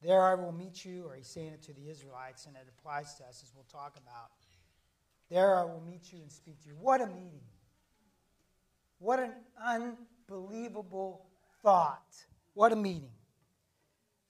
There 0.00 0.22
I 0.22 0.36
will 0.36 0.52
meet 0.52 0.84
you, 0.84 1.06
or 1.06 1.16
he's 1.16 1.26
saying 1.26 1.54
it 1.54 1.62
to 1.62 1.72
the 1.72 1.90
Israelites, 1.90 2.46
and 2.46 2.54
it 2.54 2.68
applies 2.78 3.14
to 3.16 3.24
us 3.24 3.42
as 3.42 3.52
we'll 3.52 3.64
talk 3.64 3.96
about. 3.96 4.30
There 5.28 5.56
I 5.56 5.64
will 5.64 5.82
meet 5.84 6.12
you 6.12 6.20
and 6.20 6.30
speak 6.30 6.62
to 6.62 6.68
you. 6.68 6.76
What 6.78 7.00
a 7.00 7.06
meeting. 7.06 7.42
What 8.98 9.20
an 9.20 9.32
unbelievable 9.64 11.26
thought. 11.62 12.14
What 12.54 12.72
a 12.72 12.76
meeting. 12.76 13.10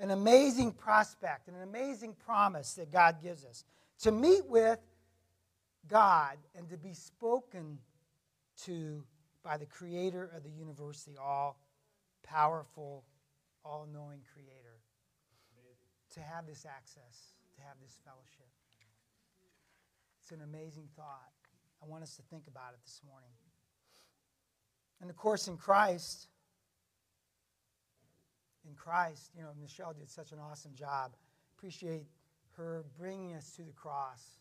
An 0.00 0.10
amazing 0.10 0.72
prospect, 0.72 1.48
and 1.48 1.56
an 1.56 1.62
amazing 1.62 2.14
promise 2.25 2.75
that 2.75 2.92
God 2.92 3.22
gives 3.22 3.44
us. 3.44 3.64
To 4.00 4.12
meet 4.12 4.46
with 4.46 4.78
God 5.88 6.37
and 6.54 6.68
to 6.68 6.76
be 6.76 6.94
spoken 6.94 7.78
to 8.64 9.02
by 9.42 9.56
the 9.56 9.66
creator 9.66 10.30
of 10.37 10.44
the 10.44 10.50
universe, 10.50 11.02
the 11.02 11.20
all 11.20 11.58
powerful, 12.22 13.04
all 13.64 13.88
knowing 13.92 14.20
creator. 14.32 14.54
To 16.14 16.20
have 16.20 16.46
this 16.46 16.64
access, 16.64 17.34
to 17.56 17.62
have 17.62 17.76
this 17.82 17.98
fellowship. 18.04 18.48
It's 20.20 20.30
an 20.32 20.42
amazing 20.42 20.88
thought. 20.96 21.32
I 21.82 21.87
want 21.87 22.02
us 22.02 22.16
to 22.16 22.22
think 22.22 22.46
about 22.46 22.72
it 22.72 22.80
this 22.84 23.00
morning. 23.06 23.30
And 25.00 25.10
of 25.10 25.16
course, 25.16 25.48
in 25.48 25.56
Christ, 25.56 26.28
in 28.66 28.74
Christ, 28.74 29.30
you 29.36 29.42
know, 29.42 29.50
Michelle 29.60 29.94
did 29.94 30.10
such 30.10 30.32
an 30.32 30.38
awesome 30.38 30.74
job. 30.74 31.12
Appreciate 31.56 32.06
her 32.56 32.84
bringing 32.98 33.34
us 33.34 33.52
to 33.52 33.62
the 33.62 33.72
cross, 33.72 34.36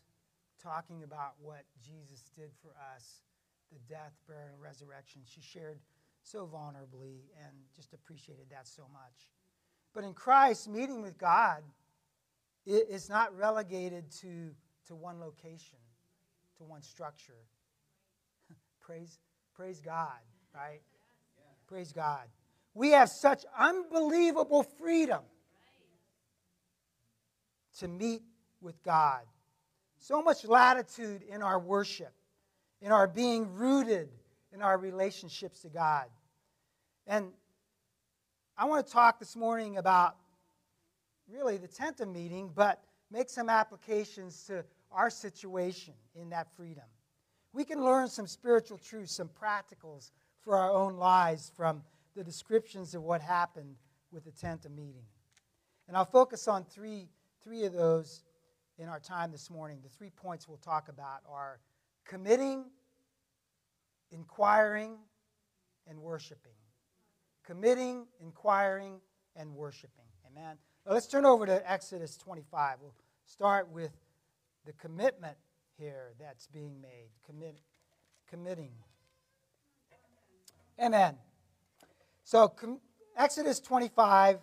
talking 0.60 1.04
about 1.04 1.34
what 1.40 1.64
Jesus 1.84 2.30
did 2.36 2.50
for 2.62 2.70
us 2.94 3.20
the 3.72 3.78
death, 3.92 4.12
burial, 4.26 4.48
and 4.54 4.62
resurrection. 4.62 5.20
She 5.24 5.42
shared 5.42 5.78
so 6.22 6.46
vulnerably 6.46 7.20
and 7.36 7.52
just 7.76 7.92
appreciated 7.92 8.46
that 8.50 8.66
so 8.66 8.84
much. 8.92 9.28
But 9.94 10.04
in 10.04 10.14
Christ, 10.14 10.68
meeting 10.68 11.02
with 11.02 11.18
God 11.18 11.62
is 12.66 13.08
not 13.08 13.36
relegated 13.36 14.10
to, 14.20 14.50
to 14.86 14.94
one 14.94 15.20
location, 15.20 15.78
to 16.58 16.64
one 16.64 16.82
structure. 16.82 17.44
praise, 18.80 19.18
praise 19.54 19.80
God, 19.80 20.20
right? 20.58 20.80
Praise 21.68 21.92
God. 21.92 22.24
We 22.74 22.90
have 22.90 23.08
such 23.08 23.44
unbelievable 23.56 24.62
freedom 24.62 25.22
to 27.78 27.88
meet 27.88 28.22
with 28.60 28.82
God. 28.82 29.22
So 29.98 30.22
much 30.22 30.44
latitude 30.44 31.22
in 31.22 31.42
our 31.42 31.58
worship, 31.58 32.12
in 32.80 32.92
our 32.92 33.06
being 33.06 33.54
rooted 33.54 34.08
in 34.52 34.62
our 34.62 34.78
relationships 34.78 35.60
to 35.60 35.68
God. 35.68 36.06
And 37.06 37.32
I 38.56 38.64
want 38.64 38.86
to 38.86 38.92
talk 38.92 39.18
this 39.18 39.36
morning 39.36 39.76
about 39.76 40.16
really 41.30 41.58
the 41.58 41.68
tent 41.68 42.00
of 42.00 42.08
meeting, 42.08 42.50
but 42.54 42.82
make 43.10 43.28
some 43.28 43.48
applications 43.48 44.44
to 44.44 44.64
our 44.90 45.10
situation 45.10 45.94
in 46.14 46.30
that 46.30 46.48
freedom. 46.56 46.84
We 47.52 47.64
can 47.64 47.82
learn 47.82 48.08
some 48.08 48.26
spiritual 48.26 48.78
truths, 48.78 49.14
some 49.14 49.28
practicals 49.28 50.10
for 50.42 50.56
our 50.56 50.70
own 50.70 50.96
lives 50.96 51.52
from 51.56 51.82
the 52.16 52.24
descriptions 52.24 52.94
of 52.94 53.02
what 53.02 53.20
happened 53.20 53.76
with 54.12 54.24
the 54.24 54.32
tent 54.32 54.64
of 54.64 54.72
meeting. 54.72 55.04
And 55.86 55.96
I'll 55.96 56.04
focus 56.04 56.48
on 56.48 56.64
three, 56.64 57.08
three 57.42 57.64
of 57.64 57.72
those 57.72 58.22
in 58.78 58.88
our 58.88 59.00
time 59.00 59.32
this 59.32 59.50
morning. 59.50 59.78
The 59.82 59.88
three 59.88 60.10
points 60.10 60.48
we'll 60.48 60.58
talk 60.58 60.88
about 60.88 61.20
are 61.28 61.60
committing, 62.04 62.64
inquiring, 64.10 64.96
and 65.86 65.98
worshiping. 65.98 66.52
Committing, 67.44 68.06
inquiring, 68.20 69.00
and 69.36 69.54
worshiping. 69.54 70.04
Amen. 70.30 70.56
Now 70.86 70.92
let's 70.92 71.06
turn 71.06 71.24
over 71.24 71.46
to 71.46 71.70
Exodus 71.70 72.16
25. 72.16 72.76
We'll 72.80 72.94
start 73.24 73.70
with 73.70 73.92
the 74.66 74.72
commitment 74.74 75.36
here 75.78 76.12
that's 76.20 76.46
being 76.46 76.80
made. 76.80 77.10
Commit, 77.26 77.56
committing. 78.28 78.72
Amen. 80.80 81.16
So, 82.24 82.52
Exodus 83.16 83.58
25, 83.60 84.38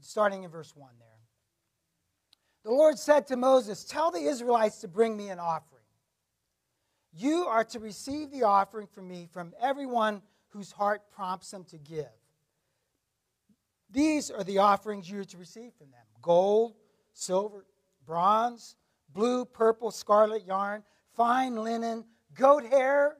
starting 0.00 0.44
in 0.44 0.50
verse 0.50 0.74
1 0.76 0.90
there. 0.98 1.08
The 2.64 2.70
Lord 2.70 2.98
said 2.98 3.26
to 3.28 3.36
Moses, 3.36 3.84
Tell 3.84 4.10
the 4.10 4.20
Israelites 4.20 4.78
to 4.78 4.88
bring 4.88 5.16
me 5.16 5.30
an 5.30 5.38
offering. 5.38 5.82
You 7.12 7.46
are 7.46 7.64
to 7.64 7.78
receive 7.78 8.30
the 8.30 8.44
offering 8.44 8.86
from 8.86 9.08
me 9.08 9.28
from 9.32 9.52
everyone 9.60 10.22
whose 10.50 10.72
heart 10.72 11.02
prompts 11.10 11.50
them 11.50 11.64
to 11.64 11.78
give. 11.78 12.06
These 13.90 14.30
are 14.30 14.42
the 14.42 14.58
offerings 14.58 15.08
you 15.08 15.20
are 15.20 15.24
to 15.24 15.38
receive 15.38 15.72
from 15.74 15.90
them 15.90 16.00
gold, 16.22 16.74
silver, 17.12 17.66
bronze, 18.06 18.76
blue, 19.12 19.44
purple, 19.44 19.90
scarlet 19.90 20.44
yarn, 20.46 20.82
fine 21.14 21.56
linen, 21.56 22.04
goat 22.34 22.64
hair, 22.64 23.16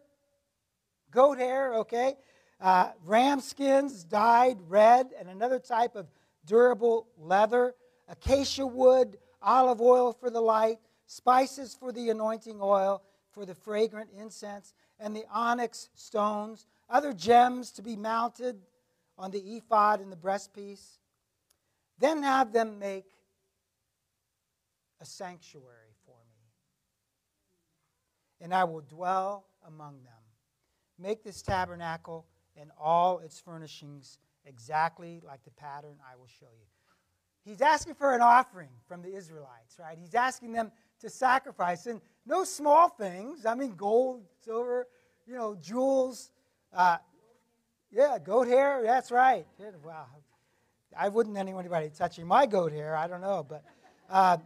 goat 1.15 1.39
hair, 1.39 1.73
okay, 1.75 2.17
uh, 2.61 2.91
ram 3.05 3.41
skins 3.41 4.05
dyed 4.05 4.59
red, 4.69 5.11
and 5.19 5.29
another 5.29 5.59
type 5.59 5.95
of 5.95 6.07
durable 6.45 7.07
leather, 7.19 7.75
acacia 8.09 8.67
wood, 8.67 9.17
olive 9.41 9.81
oil 9.81 10.13
for 10.13 10.29
the 10.29 10.41
light, 10.41 10.79
spices 11.07 11.75
for 11.79 11.93
the 11.93 12.11
anointing 12.11 12.59
oil, 12.61 13.03
for 13.31 13.47
the 13.47 13.55
fragrant 13.55 14.11
incense, 14.19 14.75
and 14.99 15.15
the 15.15 15.25
onyx 15.33 15.89
stones, 15.95 16.67
other 16.91 17.13
gems 17.13 17.71
to 17.73 17.83
be 17.83 17.97
mounted 17.97 18.57
on 19.17 19.31
the 19.31 19.57
ephod 19.57 20.01
and 20.01 20.11
the 20.11 20.17
breastpiece. 20.17 20.99
Then 21.99 22.23
have 22.23 22.53
them 22.53 22.79
make 22.79 23.07
a 25.01 25.05
sanctuary 25.05 25.95
for 26.05 26.17
me, 26.17 26.47
and 28.41 28.53
I 28.53 28.65
will 28.65 28.81
dwell 28.83 29.45
among 29.67 30.03
them. 30.03 30.24
Make 30.99 31.25
this 31.25 31.43
tabernacle 31.43 32.27
and 32.57 32.71
all 32.81 33.19
its 33.19 33.41
furnishings 33.41 34.19
exactly 34.47 35.21
like 35.27 35.45
the 35.45 35.51
pattern 35.51 35.97
I 36.11 36.17
will 36.17 36.29
show 36.29 36.47
you. 36.47 36.67
He's 37.45 37.61
asking 37.61 37.95
for 37.95 38.15
an 38.15 38.23
offering 38.23 38.71
from 38.89 39.03
the 39.03 39.15
Israelites, 39.15 39.77
right? 39.79 39.99
He's 39.99 40.15
asking 40.15 40.53
them 40.53 40.73
to 41.01 41.11
sacrifice, 41.11 41.87
and 41.87 42.01
no 42.25 42.45
small 42.45 42.89
things. 42.89 43.45
I 43.45 43.55
mean, 43.55 43.75
gold, 43.75 44.23
silver, 44.43 44.87
you 45.27 45.35
know, 45.35 45.55
jewels. 45.61 46.31
Uh, 46.73 46.97
yeah, 47.91 48.19
goat 48.19 48.49
hair. 48.49 48.83
That's 48.83 49.11
right. 49.11 49.47
Wow. 49.85 50.07
I 50.97 51.09
wouldn't 51.09 51.37
anybody 51.37 51.91
touching 51.91 52.27
my 52.27 52.47
goat 52.47 52.73
hair. 52.73 52.97
I 52.97 53.07
don't 53.07 53.21
know, 53.21 53.45
but, 53.47 53.63
uh, 54.09 54.39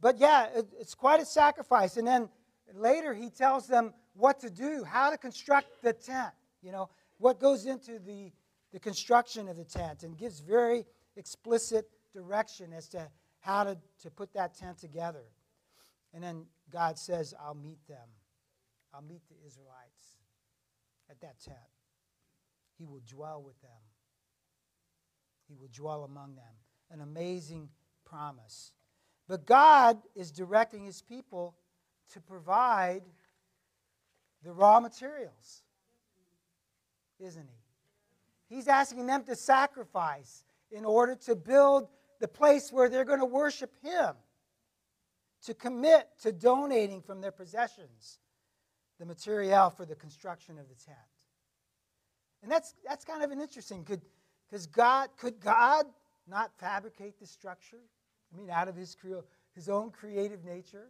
but 0.00 0.18
yeah, 0.18 0.46
it, 0.54 0.66
it's 0.78 0.94
quite 0.94 1.20
a 1.20 1.26
sacrifice. 1.26 1.96
And 1.96 2.06
then 2.06 2.28
later 2.74 3.12
he 3.12 3.30
tells 3.30 3.66
them 3.66 3.92
what 4.14 4.40
to 4.40 4.50
do, 4.50 4.84
how 4.84 5.10
to 5.10 5.18
construct 5.18 5.82
the 5.82 5.92
tent. 5.92 6.32
You 6.62 6.72
know, 6.72 6.88
what 7.18 7.40
goes 7.40 7.66
into 7.66 7.98
the 7.98 8.32
the 8.72 8.80
construction 8.80 9.48
of 9.48 9.56
the 9.56 9.64
tent, 9.64 10.02
and 10.02 10.16
gives 10.16 10.40
very 10.40 10.86
explicit 11.16 11.88
direction 12.12 12.72
as 12.72 12.88
to 12.88 13.08
how 13.40 13.64
to, 13.64 13.76
to 14.02 14.10
put 14.10 14.32
that 14.34 14.56
tent 14.56 14.78
together. 14.78 15.24
And 16.14 16.22
then 16.22 16.44
God 16.70 16.98
says, 16.98 17.34
I'll 17.40 17.54
meet 17.54 17.86
them. 17.88 18.08
I'll 18.92 19.02
meet 19.02 19.22
the 19.28 19.36
Israelites 19.46 20.18
at 21.10 21.20
that 21.20 21.40
tent. 21.40 21.58
He 22.78 22.84
will 22.84 23.02
dwell 23.06 23.42
with 23.42 23.60
them, 23.60 23.70
He 25.48 25.54
will 25.54 25.68
dwell 25.72 26.04
among 26.04 26.34
them. 26.36 26.54
An 26.90 27.00
amazing 27.00 27.68
promise. 28.04 28.72
But 29.28 29.46
God 29.46 29.98
is 30.16 30.32
directing 30.32 30.84
His 30.84 31.02
people 31.02 31.54
to 32.12 32.20
provide 32.20 33.02
the 34.44 34.52
raw 34.52 34.80
materials, 34.80 35.62
isn't 37.18 37.48
He? 37.48 38.54
He's 38.56 38.68
asking 38.68 39.06
them 39.06 39.24
to 39.24 39.36
sacrifice 39.36 40.44
in 40.70 40.84
order 40.84 41.14
to 41.26 41.36
build 41.36 41.88
the 42.20 42.28
place 42.28 42.72
where 42.72 42.88
they're 42.88 43.04
going 43.04 43.20
to 43.20 43.26
worship 43.26 43.72
Him 43.82 44.14
to 45.44 45.54
commit 45.54 46.08
to 46.22 46.32
donating 46.32 47.00
from 47.00 47.20
their 47.20 47.32
possessions 47.32 48.18
the 48.98 49.06
material 49.06 49.70
for 49.70 49.86
the 49.86 49.94
construction 49.94 50.58
of 50.58 50.68
the 50.68 50.74
tent. 50.74 50.98
And 52.42 52.50
that's, 52.50 52.74
that's 52.86 53.04
kind 53.04 53.22
of 53.22 53.30
an 53.30 53.40
interesting. 53.40 53.84
Could, 53.84 54.02
because 54.48 54.66
God, 54.66 55.10
could 55.16 55.40
God 55.40 55.86
not 56.28 56.52
fabricate 56.58 57.18
the 57.18 57.26
structure? 57.26 57.80
I 58.32 58.36
mean, 58.36 58.50
out 58.50 58.68
of 58.68 58.76
his, 58.76 58.96
his 59.54 59.68
own 59.68 59.90
creative 59.90 60.44
nature? 60.44 60.88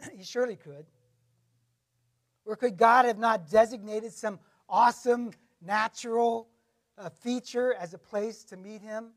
he 0.16 0.24
surely 0.24 0.56
could. 0.56 0.86
Or 2.44 2.56
could 2.56 2.76
God 2.76 3.04
have 3.04 3.18
not 3.18 3.50
designated 3.50 4.12
some 4.12 4.38
awesome 4.68 5.32
natural 5.60 6.48
uh, 6.96 7.08
feature 7.08 7.74
as 7.74 7.94
a 7.94 7.98
place 7.98 8.44
to 8.44 8.56
meet 8.56 8.80
him? 8.80 9.10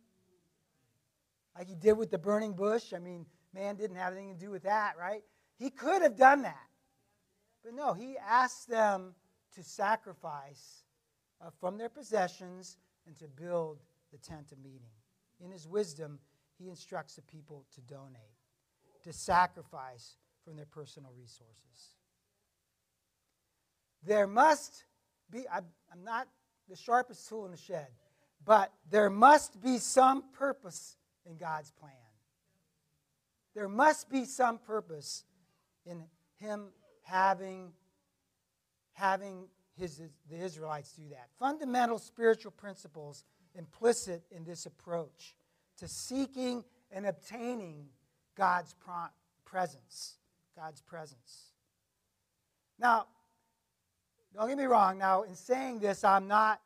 Like 1.58 1.68
he 1.68 1.76
did 1.76 1.94
with 1.94 2.12
the 2.12 2.18
burning 2.18 2.54
bush? 2.54 2.94
I 2.94 3.00
mean, 3.00 3.26
Man 3.54 3.76
didn't 3.76 3.98
have 3.98 4.14
anything 4.14 4.34
to 4.34 4.40
do 4.40 4.50
with 4.50 4.64
that, 4.64 4.96
right? 4.98 5.24
He 5.58 5.70
could 5.70 6.02
have 6.02 6.18
done 6.18 6.42
that. 6.42 6.68
But 7.64 7.76
no, 7.76 7.94
he 7.94 8.18
asked 8.18 8.68
them 8.68 9.14
to 9.56 9.64
sacrifice 9.64 10.84
uh, 11.40 11.50
from 11.60 11.78
their 11.78 11.90
possessions 11.90 12.78
and 13.06 13.16
to 13.18 13.28
build 13.28 13.80
the 14.12 14.18
tent 14.18 14.52
of 14.52 14.58
meeting. 14.60 14.90
In 15.44 15.52
his 15.52 15.68
wisdom, 15.68 16.20
he 16.58 16.70
instructs 16.70 17.16
the 17.16 17.22
people 17.22 17.66
to 17.76 17.82
donate, 17.82 18.22
to 19.04 19.14
sacrifice 19.14 20.18
from 20.44 20.56
their 20.56 20.66
personal 20.66 21.12
resources. 21.18 21.96
There 24.06 24.28
must 24.28 24.84
be, 25.30 25.46
I'm 25.52 26.04
not 26.04 26.28
the 26.70 26.76
sharpest 26.76 27.28
tool 27.28 27.46
in 27.46 27.52
the 27.52 27.58
shed, 27.58 27.88
but 28.46 28.72
there 28.90 29.10
must 29.10 29.62
be 29.62 29.78
some 29.78 30.24
purpose 30.34 30.98
in 31.26 31.38
God's 31.38 31.72
plan. 31.72 31.94
There 33.56 33.70
must 33.70 34.10
be 34.10 34.26
some 34.26 34.58
purpose 34.58 35.24
in 35.86 36.04
him 36.40 36.70
having, 37.04 37.72
having 38.94 39.48
his, 39.78 40.02
the 40.30 40.38
Israelites 40.38 40.94
do 40.94 41.04
that. 41.10 41.30
Fundamental 41.40 42.00
spiritual 42.00 42.52
principles 42.52 43.24
implicit 43.56 44.24
in 44.32 44.44
this 44.44 44.66
approach 44.66 45.36
to 45.78 45.88
seeking 45.88 46.64
and 46.92 47.06
obtaining 47.06 47.86
God's 48.36 48.76
presence. 49.46 50.18
God's 50.56 50.82
presence. 50.82 51.54
Now, 52.80 53.08
don't 54.34 54.48
get 54.48 54.58
me 54.58 54.66
wrong. 54.66 54.98
Now, 54.98 55.24
in 55.24 55.36
saying 55.36 55.80
this, 55.80 56.04
I'm 56.04 56.28
not, 56.28 56.60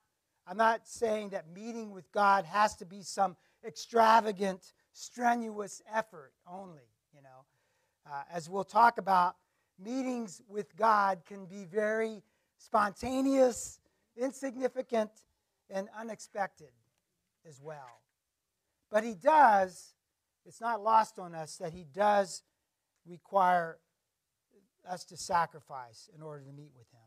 I'm 0.48 0.58
not 0.58 0.88
saying 0.88 1.30
that 1.30 1.54
meeting 1.54 1.92
with 1.92 2.12
God 2.12 2.46
has 2.46 2.76
to 2.78 2.86
be 2.86 3.02
some 3.02 3.36
extravagant 3.66 4.74
strenuous 4.94 5.82
effort 5.94 6.32
only, 6.50 6.90
you 7.14 7.22
know. 7.22 7.46
Uh, 8.10 8.24
as 8.32 8.50
we'll 8.50 8.64
talk 8.64 8.98
about, 8.98 9.36
meetings 9.78 10.42
with 10.48 10.76
God 10.78 11.22
can 11.26 11.46
be 11.46 11.66
very 11.66 12.24
spontaneous, 12.58 13.80
insignificant, 14.16 15.12
and 15.70 15.90
unexpected 16.00 16.72
as 17.48 17.62
well. 17.62 18.02
But 18.90 19.04
he 19.04 19.14
does, 19.14 19.94
it's 20.46 20.62
not 20.62 20.82
lost 20.82 21.20
on 21.20 21.36
us 21.36 21.58
that 21.58 21.74
he 21.74 21.84
does 21.84 22.44
require 23.06 23.78
us 24.90 25.04
to 25.06 25.18
sacrifice 25.18 26.10
in 26.16 26.22
order 26.22 26.44
to 26.46 26.52
meet 26.54 26.72
with 26.78 26.88
him. 26.92 27.07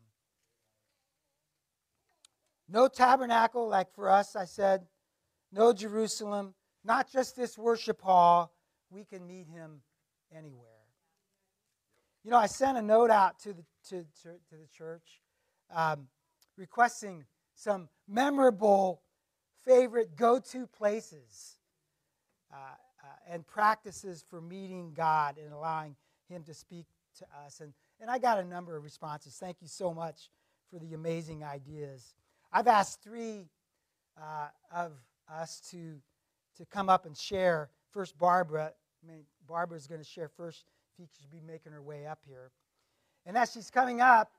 No 2.71 2.87
tabernacle, 2.87 3.67
like 3.67 3.93
for 3.93 4.09
us, 4.09 4.35
I 4.35 4.45
said, 4.45 4.85
no 5.51 5.73
Jerusalem, 5.73 6.53
not 6.85 7.11
just 7.11 7.35
this 7.35 7.57
worship 7.57 8.01
hall. 8.01 8.53
We 8.89 9.03
can 9.03 9.27
meet 9.27 9.47
him 9.47 9.81
anywhere. 10.33 10.69
You 12.23 12.31
know, 12.31 12.37
I 12.37 12.45
sent 12.45 12.77
a 12.77 12.81
note 12.81 13.09
out 13.09 13.39
to 13.39 13.53
the, 13.53 13.63
to, 13.89 14.05
to, 14.23 14.29
to 14.29 14.55
the 14.55 14.67
church 14.73 15.21
um, 15.73 16.07
requesting 16.57 17.25
some 17.55 17.89
memorable, 18.07 19.01
favorite 19.65 20.15
go 20.15 20.39
to 20.39 20.65
places 20.67 21.57
uh, 22.53 22.55
uh, 22.55 23.33
and 23.33 23.45
practices 23.45 24.23
for 24.29 24.39
meeting 24.39 24.93
God 24.95 25.37
and 25.43 25.51
allowing 25.51 25.95
Him 26.29 26.43
to 26.43 26.53
speak 26.53 26.85
to 27.17 27.25
us. 27.45 27.59
And, 27.59 27.73
and 27.99 28.09
I 28.09 28.17
got 28.17 28.39
a 28.39 28.45
number 28.45 28.77
of 28.77 28.83
responses. 28.83 29.35
Thank 29.35 29.57
you 29.61 29.67
so 29.67 29.93
much 29.93 30.29
for 30.69 30.79
the 30.79 30.93
amazing 30.93 31.43
ideas. 31.43 32.15
I've 32.53 32.67
asked 32.67 33.01
three 33.01 33.47
uh, 34.21 34.47
of 34.73 34.91
us 35.31 35.61
to, 35.71 35.95
to 36.57 36.65
come 36.65 36.89
up 36.89 37.05
and 37.05 37.17
share. 37.17 37.69
First, 37.91 38.17
Barbara. 38.17 38.71
I 39.03 39.11
mean, 39.11 39.23
Barbara's 39.47 39.87
going 39.87 40.01
to 40.01 40.07
share 40.07 40.27
first. 40.27 40.65
If 40.99 41.09
she 41.15 41.21
should 41.21 41.31
be 41.31 41.41
making 41.41 41.71
her 41.71 41.81
way 41.81 42.05
up 42.05 42.19
here. 42.27 42.51
And 43.25 43.37
as 43.37 43.51
she's 43.51 43.69
coming 43.69 44.01
up, 44.01 44.31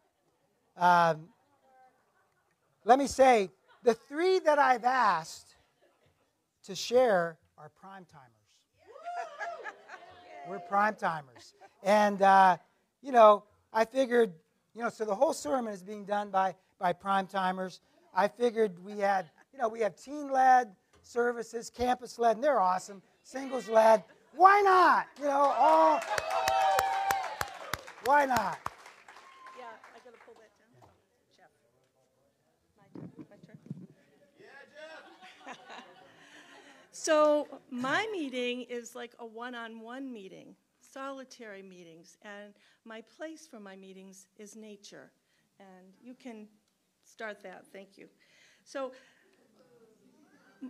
um, 0.76 1.28
let 2.84 2.98
me 2.98 3.06
say 3.06 3.50
the 3.82 3.94
three 3.94 4.38
that 4.40 4.58
I've 4.58 4.84
asked 4.84 5.56
to 6.64 6.74
share 6.74 7.38
are 7.56 7.70
prime 7.80 8.04
timers. 8.10 8.28
We're 10.48 10.58
prime 10.58 10.94
timers. 10.96 11.54
And, 11.82 12.22
uh, 12.22 12.58
you 13.02 13.12
know, 13.12 13.44
I 13.72 13.84
figured, 13.84 14.32
you 14.74 14.82
know, 14.82 14.88
so 14.88 15.04
the 15.04 15.14
whole 15.14 15.32
sermon 15.32 15.72
is 15.72 15.82
being 15.82 16.04
done 16.04 16.30
by, 16.30 16.54
by 16.78 16.92
prime 16.92 17.26
timers. 17.26 17.80
I 18.14 18.28
figured 18.28 18.82
we 18.84 18.98
had, 18.98 19.30
you 19.52 19.58
know, 19.58 19.68
we 19.68 19.80
have 19.80 19.96
teen 19.96 20.30
led 20.30 20.74
services, 21.02 21.70
campus 21.70 22.18
led, 22.18 22.36
and 22.36 22.44
they're 22.44 22.60
awesome, 22.60 23.02
singles 23.22 23.68
led. 23.68 24.04
Why 24.34 24.60
not? 24.62 25.06
You 25.18 25.26
know, 25.26 25.54
all. 25.58 26.00
Why 28.04 28.24
not? 28.24 28.58
Yeah, 29.58 29.64
I 29.94 29.98
gotta 30.04 30.16
pull 30.24 30.34
that 30.40 30.50
down. 30.58 30.88
Yeah, 34.40 34.46
Jeff. 35.46 35.56
So 36.90 37.48
my 37.70 38.06
meeting 38.12 38.62
is 38.62 38.94
like 38.94 39.14
a 39.18 39.26
one-on-one 39.26 40.12
meeting, 40.12 40.54
solitary 40.80 41.62
meetings, 41.62 42.16
and 42.22 42.54
my 42.84 43.02
place 43.16 43.46
for 43.50 43.58
my 43.58 43.74
meetings 43.76 44.26
is 44.38 44.54
nature. 44.56 45.10
And 45.58 45.94
you 46.00 46.14
can 46.14 46.46
start 47.12 47.42
that, 47.42 47.64
thank 47.72 47.98
you. 47.98 48.08
So 48.64 48.92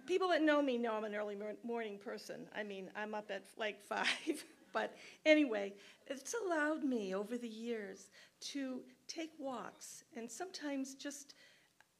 people 0.07 0.29
that 0.29 0.43
know 0.43 0.63
me 0.63 0.79
know 0.79 0.95
I'm 0.95 1.05
an 1.05 1.15
early 1.15 1.37
morning 1.63 1.99
person. 1.99 2.47
I 2.57 2.63
mean, 2.63 2.91
I'm 2.97 3.15
up 3.15 3.31
at 3.31 3.45
like 3.57 3.81
five. 3.89 4.45
but 4.73 4.97
anyway, 5.27 5.75
it's 6.07 6.35
allowed 6.47 6.83
me 6.83 7.15
over 7.15 7.37
the 7.37 7.49
years 7.49 8.11
to 8.41 8.81
take 9.07 9.31
walks 9.39 10.05
and 10.17 10.31
sometimes 10.31 10.95
just 10.95 11.35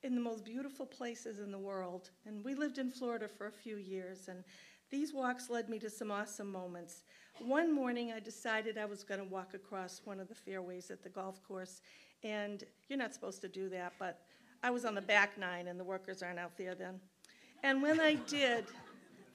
in 0.03 0.15
the 0.15 0.21
most 0.21 0.45
beautiful 0.45 0.87
places 0.87 1.39
in 1.39 1.53
the 1.53 1.59
world. 1.59 2.11
And 2.27 2.45
we 2.45 2.55
lived 2.55 2.79
in 2.79 2.91
Florida 2.91 3.29
for 3.29 3.47
a 3.47 3.53
few 3.53 3.77
years, 3.77 4.29
and 4.29 4.43
these 4.91 5.15
walks 5.15 5.49
led 5.49 5.69
me 5.69 5.79
to 5.79 5.89
some 5.89 6.11
awesome 6.11 6.51
moments. 6.51 7.05
One 7.39 7.73
morning, 7.73 8.13
I 8.13 8.19
decided 8.19 8.77
I 8.77 8.85
was 8.85 9.05
going 9.05 9.21
to 9.21 9.27
walk 9.27 9.55
across 9.55 10.01
one 10.05 10.19
of 10.19 10.29
the 10.29 10.35
fairways 10.35 10.91
at 10.91 11.03
the 11.03 11.09
golf 11.09 11.43
course, 11.47 11.81
and 12.25 12.65
you're 12.89 12.99
not 12.99 13.15
supposed 13.15 13.41
to 13.43 13.49
do 13.49 13.69
that, 13.69 13.93
but 13.99 14.23
I 14.63 14.71
was 14.71 14.85
on 14.85 14.95
the 14.95 15.03
back 15.03 15.39
nine, 15.39 15.69
and 15.69 15.79
the 15.79 15.85
workers 15.85 16.23
aren't 16.23 16.39
out 16.39 16.57
there 16.57 16.75
then. 16.75 17.01
And 17.63 17.83
when 17.83 18.01
I 18.01 18.15
did, 18.15 18.65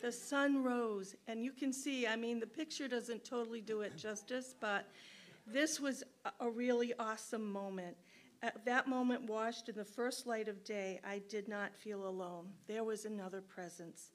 the 0.01 0.11
sun 0.11 0.63
rose, 0.63 1.15
and 1.27 1.43
you 1.43 1.51
can 1.51 1.73
see, 1.73 2.07
I 2.07 2.15
mean, 2.15 2.39
the 2.39 2.47
picture 2.47 2.87
doesn't 2.87 3.25
totally 3.25 3.61
do 3.61 3.81
it 3.81 3.97
justice, 3.97 4.55
but 4.59 4.85
this 5.45 5.79
was 5.79 6.03
a- 6.39 6.49
really 6.49 6.93
awesome 6.99 7.51
moment. 7.51 7.97
At 8.43 8.65
that 8.65 8.87
moment, 8.87 9.23
washed 9.23 9.69
in 9.69 9.75
the 9.75 9.85
first 9.85 10.27
light 10.27 10.47
of 10.47 10.63
day, 10.63 10.99
I 11.03 11.21
did 11.29 11.47
not 11.47 11.75
feel 11.75 12.07
alone. 12.07 12.49
There 12.67 12.83
was 12.83 13.05
another 13.05 13.41
presence. 13.41 14.11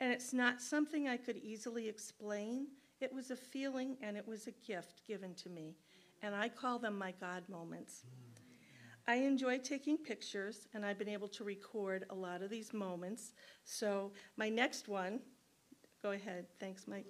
And 0.00 0.12
it's 0.12 0.32
not 0.32 0.60
something 0.60 1.08
I 1.08 1.16
could 1.16 1.36
easily 1.36 1.88
explain. 1.88 2.66
It 3.00 3.12
was 3.12 3.30
a 3.30 3.36
feeling 3.36 3.96
and 4.02 4.16
it 4.16 4.26
was 4.26 4.48
a 4.48 4.52
gift 4.66 5.02
given 5.06 5.34
to 5.34 5.48
me. 5.48 5.76
And 6.22 6.34
I 6.34 6.48
call 6.48 6.78
them 6.78 6.98
my 6.98 7.12
God 7.20 7.48
moments. 7.48 8.04
I 9.08 9.16
enjoy 9.16 9.58
taking 9.58 9.96
pictures, 9.96 10.68
and 10.74 10.86
I've 10.86 10.98
been 10.98 11.08
able 11.08 11.28
to 11.28 11.44
record 11.44 12.06
a 12.10 12.14
lot 12.14 12.40
of 12.42 12.50
these 12.50 12.72
moments. 12.72 13.32
So, 13.64 14.12
my 14.36 14.48
next 14.48 14.88
one, 14.88 15.20
go 16.02 16.12
ahead, 16.12 16.46
thanks, 16.60 16.86
Mike. 16.86 17.06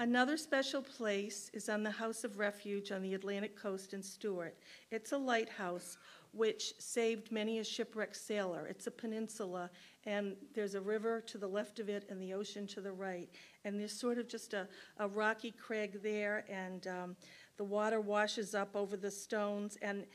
Another 0.00 0.36
special 0.36 0.80
place 0.82 1.50
is 1.52 1.68
on 1.68 1.82
the 1.82 1.90
House 1.90 2.24
of 2.24 2.38
Refuge 2.38 2.90
on 2.90 3.02
the 3.02 3.14
Atlantic 3.14 3.54
coast 3.54 3.92
in 3.92 4.02
Stuart. 4.02 4.56
It's 4.90 5.12
a 5.12 5.18
lighthouse 5.18 5.98
which 6.32 6.72
saved 6.78 7.30
many 7.30 7.58
a 7.58 7.64
shipwrecked 7.64 8.16
sailor. 8.16 8.66
It's 8.66 8.86
a 8.86 8.90
peninsula, 8.90 9.70
and 10.06 10.36
there's 10.54 10.74
a 10.74 10.80
river 10.80 11.20
to 11.20 11.38
the 11.38 11.46
left 11.46 11.80
of 11.80 11.88
it 11.88 12.06
and 12.08 12.20
the 12.20 12.32
ocean 12.32 12.66
to 12.68 12.80
the 12.80 12.92
right. 12.92 13.28
And 13.64 13.78
there's 13.78 13.92
sort 13.92 14.18
of 14.18 14.26
just 14.26 14.54
a, 14.54 14.66
a 14.98 15.06
rocky 15.06 15.50
crag 15.50 16.02
there, 16.02 16.44
and 16.48 16.86
um, 16.86 17.16
the 17.56 17.64
water 17.64 18.00
washes 18.00 18.54
up 18.54 18.74
over 18.74 18.96
the 18.96 19.10
stones. 19.10 19.76
And 19.82 20.06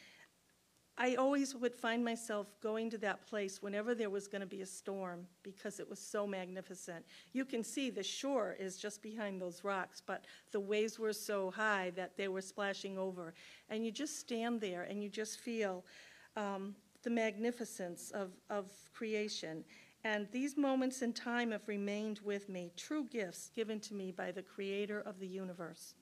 I 0.98 1.16
always 1.16 1.54
would 1.54 1.76
find 1.76 2.06
myself 2.06 2.48
going 2.62 2.90
to 2.92 2.98
that 3.00 3.28
place 3.28 3.62
whenever 3.62 3.94
there 3.94 4.10
was 4.10 4.28
going 4.28 4.42
to 4.42 4.48
be 4.48 4.62
a 4.62 4.66
storm 4.66 5.28
because 5.44 5.80
it 5.82 5.90
was 5.90 6.00
so 6.00 6.26
magnificent. 6.26 7.06
You 7.34 7.44
can 7.44 7.64
see 7.64 7.90
the 7.90 8.04
shore 8.04 8.56
is 8.58 8.78
just 8.78 9.02
behind 9.02 9.42
those 9.42 9.64
rocks, 9.64 10.02
but 10.06 10.24
the 10.52 10.60
waves 10.60 10.98
were 10.98 11.12
so 11.12 11.52
high 11.52 11.92
that 11.98 12.16
they 12.16 12.30
were 12.30 12.42
splashing 12.42 12.98
over. 12.98 13.34
And 13.70 13.86
you 13.86 13.92
just 13.92 14.20
stand 14.20 14.62
there 14.62 14.84
and 14.84 15.04
you 15.04 15.10
just 15.10 15.40
feel 15.40 15.84
um, 16.38 16.76
the 17.04 17.10
magnificence 17.10 18.12
of, 18.12 18.32
of 18.50 18.72
creation. 18.94 19.66
And 20.06 20.28
these 20.32 20.56
moments 20.56 21.02
in 21.02 21.12
time 21.12 21.52
have 21.52 21.68
remained 21.68 22.20
with 22.24 22.48
me, 22.48 22.72
true 22.78 23.06
gifts 23.06 23.50
given 23.54 23.82
to 23.82 23.94
me 23.94 24.12
by 24.12 24.32
the 24.32 24.44
creator 24.44 25.02
of 25.02 25.20
the 25.20 25.28
universe. 25.28 25.94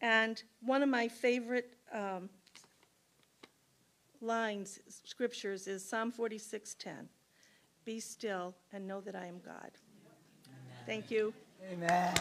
And 0.00 0.42
one 0.60 0.82
of 0.82 0.88
my 0.88 1.08
favorite 1.08 1.76
um, 1.92 2.30
lines, 4.20 4.80
scriptures, 4.88 5.66
is 5.66 5.84
Psalm 5.84 6.12
46:10. 6.12 7.08
Be 7.84 8.00
still 8.00 8.54
and 8.72 8.86
know 8.86 9.00
that 9.00 9.16
I 9.16 9.26
am 9.26 9.40
God. 9.40 9.70
Thank 10.86 11.10
you. 11.10 11.32
Amen. 11.70 12.14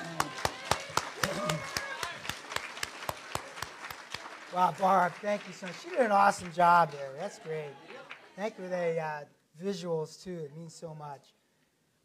Wow, 4.54 4.74
Barb, 4.80 5.14
thank 5.22 5.46
you 5.48 5.54
so 5.54 5.68
much. 5.68 5.76
She 5.84 5.90
did 5.90 6.00
an 6.00 6.12
awesome 6.12 6.52
job 6.52 6.92
there. 6.92 7.12
That's 7.20 7.38
great. 7.40 7.70
Thank 8.36 8.58
you 8.58 8.64
for 8.64 8.70
the 8.70 9.00
uh, 9.00 9.20
visuals, 9.64 10.24
too. 10.24 10.40
It 10.40 10.56
means 10.56 10.74
so 10.74 10.96
much. 10.96 11.34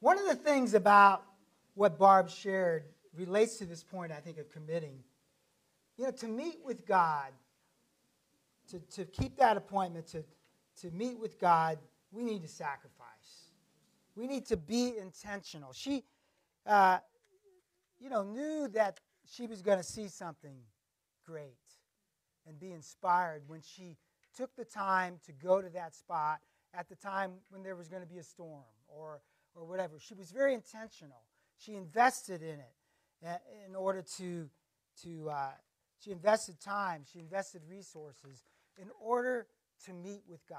One 0.00 0.18
of 0.18 0.26
the 0.26 0.34
things 0.34 0.74
about 0.74 1.22
what 1.74 1.98
Barb 1.98 2.28
shared 2.28 2.84
relates 3.16 3.56
to 3.58 3.64
this 3.64 3.82
point, 3.82 4.12
I 4.12 4.16
think, 4.16 4.38
of 4.38 4.50
committing. 4.50 4.98
You 5.96 6.04
know, 6.04 6.10
to 6.10 6.26
meet 6.26 6.58
with 6.64 6.86
God, 6.86 7.32
to, 8.70 8.78
to 8.78 9.04
keep 9.04 9.36
that 9.36 9.56
appointment, 9.56 10.06
to, 10.08 10.24
to 10.80 10.90
meet 10.90 11.18
with 11.18 11.38
God, 11.38 11.78
we 12.10 12.22
need 12.22 12.42
to 12.42 12.48
sacrifice. 12.48 13.50
We 14.16 14.26
need 14.26 14.46
to 14.46 14.56
be 14.56 14.96
intentional. 14.98 15.72
She, 15.72 16.04
uh, 16.66 16.98
you 17.98 18.08
know, 18.08 18.22
knew 18.22 18.68
that 18.68 19.00
she 19.26 19.46
was 19.46 19.62
going 19.62 19.78
to 19.78 19.84
see 19.84 20.08
something 20.08 20.56
great 21.26 21.58
and 22.46 22.58
be 22.58 22.72
inspired 22.72 23.42
when 23.46 23.60
she 23.62 23.96
took 24.36 24.54
the 24.56 24.64
time 24.64 25.18
to 25.26 25.32
go 25.32 25.60
to 25.60 25.68
that 25.70 25.94
spot 25.94 26.40
at 26.72 26.88
the 26.88 26.96
time 26.96 27.32
when 27.50 27.62
there 27.62 27.76
was 27.76 27.88
going 27.88 28.02
to 28.02 28.08
be 28.08 28.18
a 28.18 28.22
storm 28.22 28.62
or, 28.88 29.20
or 29.54 29.64
whatever. 29.64 29.98
She 29.98 30.14
was 30.14 30.30
very 30.30 30.54
intentional. 30.54 31.22
She 31.56 31.74
invested 31.74 32.42
in 32.42 32.58
it 32.60 33.40
in 33.66 33.74
order 33.74 34.02
to, 34.18 34.48
to 35.02 35.30
uh, 35.30 35.50
she 35.98 36.10
invested 36.10 36.60
time, 36.60 37.04
she 37.10 37.18
invested 37.18 37.62
resources 37.68 38.42
in 38.80 38.88
order 39.00 39.46
to 39.86 39.92
meet 39.92 40.22
with 40.28 40.46
God. 40.48 40.58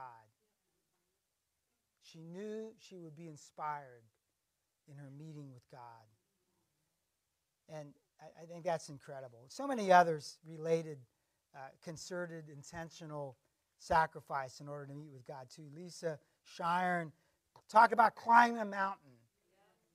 She 2.02 2.20
knew 2.20 2.72
she 2.78 2.98
would 3.00 3.16
be 3.16 3.28
inspired 3.28 4.04
in 4.88 4.98
her 4.98 5.10
meeting 5.18 5.52
with 5.54 5.64
God. 5.72 5.82
And 7.70 7.94
I, 8.22 8.44
I 8.44 8.46
think 8.46 8.64
that's 8.64 8.90
incredible. 8.90 9.46
So 9.48 9.68
many 9.68 9.92
others 9.92 10.38
related 10.46 11.00
uh, 11.56 11.70
concerted, 11.84 12.46
intentional 12.50 13.38
sacrifice 13.80 14.60
in 14.60 14.68
order 14.68 14.86
to 14.88 14.94
meet 14.94 15.12
with 15.12 15.26
God, 15.26 15.48
too. 15.54 15.64
Lisa 15.76 16.20
Shiren 16.58 17.12
talked 17.70 17.94
about 17.94 18.16
climbing 18.16 18.60
a 18.60 18.66
mountain. 18.66 19.12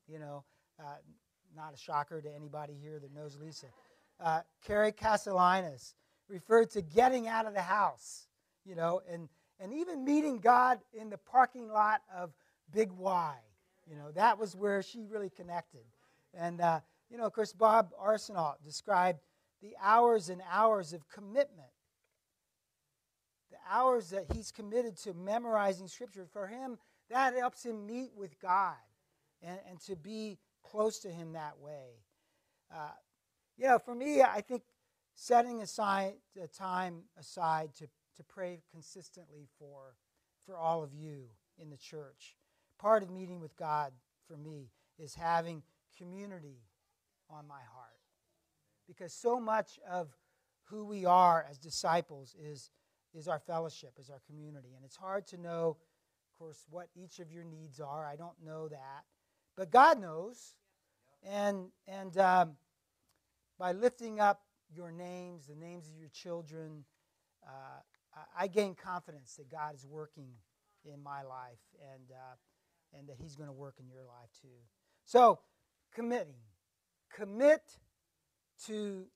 You 0.08 0.18
know, 0.18 0.44
uh, 0.80 0.96
not 1.54 1.74
a 1.74 1.76
shocker 1.76 2.20
to 2.20 2.34
anybody 2.34 2.74
here 2.80 2.98
that 2.98 3.14
knows 3.14 3.38
Lisa. 3.40 3.66
Uh, 4.18 4.40
Carrie 4.64 4.92
Castellanos 4.92 5.94
referred 6.30 6.70
to 6.70 6.82
getting 6.82 7.28
out 7.28 7.46
of 7.46 7.54
the 7.54 7.62
house, 7.62 8.26
you 8.64 8.74
know, 8.74 9.00
and, 9.10 9.28
and 9.58 9.72
even 9.72 10.04
meeting 10.04 10.38
God 10.38 10.78
in 10.92 11.10
the 11.10 11.18
parking 11.18 11.68
lot 11.68 12.02
of 12.14 12.32
Big 12.72 12.92
Y. 12.92 13.34
You 13.88 13.96
know, 13.96 14.10
that 14.12 14.38
was 14.38 14.54
where 14.54 14.82
she 14.82 15.04
really 15.04 15.30
connected. 15.30 15.84
And, 16.32 16.60
uh, 16.60 16.80
you 17.10 17.18
know, 17.18 17.24
of 17.24 17.32
course, 17.32 17.52
Bob 17.52 17.90
Arsenault 18.00 18.54
described 18.64 19.18
the 19.60 19.74
hours 19.82 20.28
and 20.28 20.40
hours 20.50 20.92
of 20.92 21.08
commitment. 21.08 21.68
The 23.50 23.58
hours 23.68 24.10
that 24.10 24.26
he's 24.32 24.52
committed 24.52 24.96
to 24.98 25.12
memorizing 25.12 25.88
Scripture. 25.88 26.26
For 26.32 26.46
him, 26.46 26.78
that 27.10 27.34
helps 27.34 27.64
him 27.64 27.84
meet 27.84 28.12
with 28.14 28.38
God 28.40 28.76
and, 29.42 29.58
and 29.68 29.80
to 29.80 29.96
be 29.96 30.38
close 30.62 30.98
to 31.00 31.08
Him 31.08 31.32
that 31.32 31.58
way. 31.58 32.02
Uh, 32.74 32.92
you 33.56 33.66
know, 33.66 33.78
for 33.78 33.94
me, 33.94 34.22
I 34.22 34.40
think 34.40 34.62
setting 35.20 35.60
aside 35.60 36.14
a 36.42 36.46
time 36.46 37.02
aside 37.18 37.74
to, 37.74 37.86
to 38.16 38.22
pray 38.26 38.62
consistently 38.72 39.46
for, 39.58 39.94
for 40.46 40.56
all 40.56 40.82
of 40.82 40.94
you 40.94 41.24
in 41.60 41.68
the 41.68 41.76
church. 41.76 42.38
Part 42.78 43.02
of 43.02 43.10
meeting 43.10 43.38
with 43.38 43.54
God 43.54 43.92
for 44.26 44.38
me 44.38 44.70
is 44.98 45.14
having 45.14 45.62
community 45.98 46.62
on 47.28 47.46
my 47.46 47.60
heart. 47.74 48.00
Because 48.88 49.12
so 49.12 49.38
much 49.38 49.78
of 49.88 50.08
who 50.64 50.86
we 50.86 51.04
are 51.04 51.44
as 51.50 51.58
disciples 51.58 52.34
is, 52.42 52.70
is 53.12 53.28
our 53.28 53.40
fellowship, 53.40 53.92
is 54.00 54.08
our 54.08 54.22
community. 54.26 54.70
And 54.74 54.86
it's 54.86 54.96
hard 54.96 55.26
to 55.26 55.36
know, 55.36 55.76
of 56.32 56.38
course, 56.38 56.64
what 56.70 56.88
each 56.96 57.18
of 57.18 57.30
your 57.30 57.44
needs 57.44 57.78
are. 57.78 58.06
I 58.06 58.16
don't 58.16 58.42
know 58.42 58.68
that. 58.68 59.04
But 59.54 59.70
God 59.70 60.00
knows. 60.00 60.54
And, 61.22 61.66
and 61.86 62.16
um, 62.16 62.52
by 63.58 63.72
lifting 63.72 64.18
up 64.18 64.40
your 64.74 64.92
names, 64.92 65.46
the 65.46 65.54
names 65.54 65.88
of 65.88 65.98
your 65.98 66.08
children, 66.08 66.84
uh, 67.46 67.80
I 68.36 68.48
gain 68.48 68.74
confidence 68.74 69.36
that 69.36 69.50
God 69.50 69.74
is 69.74 69.86
working 69.86 70.32
in 70.84 71.02
my 71.02 71.22
life 71.22 71.60
and, 71.94 72.10
uh, 72.10 72.98
and 72.98 73.08
that 73.08 73.16
He's 73.20 73.36
going 73.36 73.48
to 73.48 73.52
work 73.54 73.76
in 73.78 73.88
your 73.88 74.02
life 74.02 74.30
too. 74.40 74.48
So, 75.04 75.40
committing. 75.94 76.40
Commit 77.14 77.62
to 78.66 79.06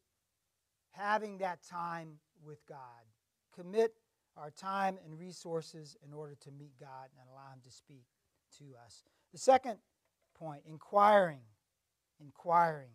having 0.93 1.39
that 1.39 1.61
time 1.63 2.19
with 2.45 2.65
God. 2.67 2.79
Commit 3.55 3.95
our 4.37 4.51
time 4.51 4.99
and 5.05 5.19
resources 5.19 5.97
in 6.05 6.13
order 6.13 6.37
to 6.43 6.51
meet 6.51 6.73
God 6.79 7.09
and 7.19 7.29
allow 7.31 7.53
Him 7.53 7.61
to 7.65 7.71
speak 7.71 8.05
to 8.59 8.65
us. 8.85 9.03
The 9.33 9.39
second 9.39 9.79
point, 10.35 10.63
inquiring 10.69 11.41
inquiring. 12.21 12.91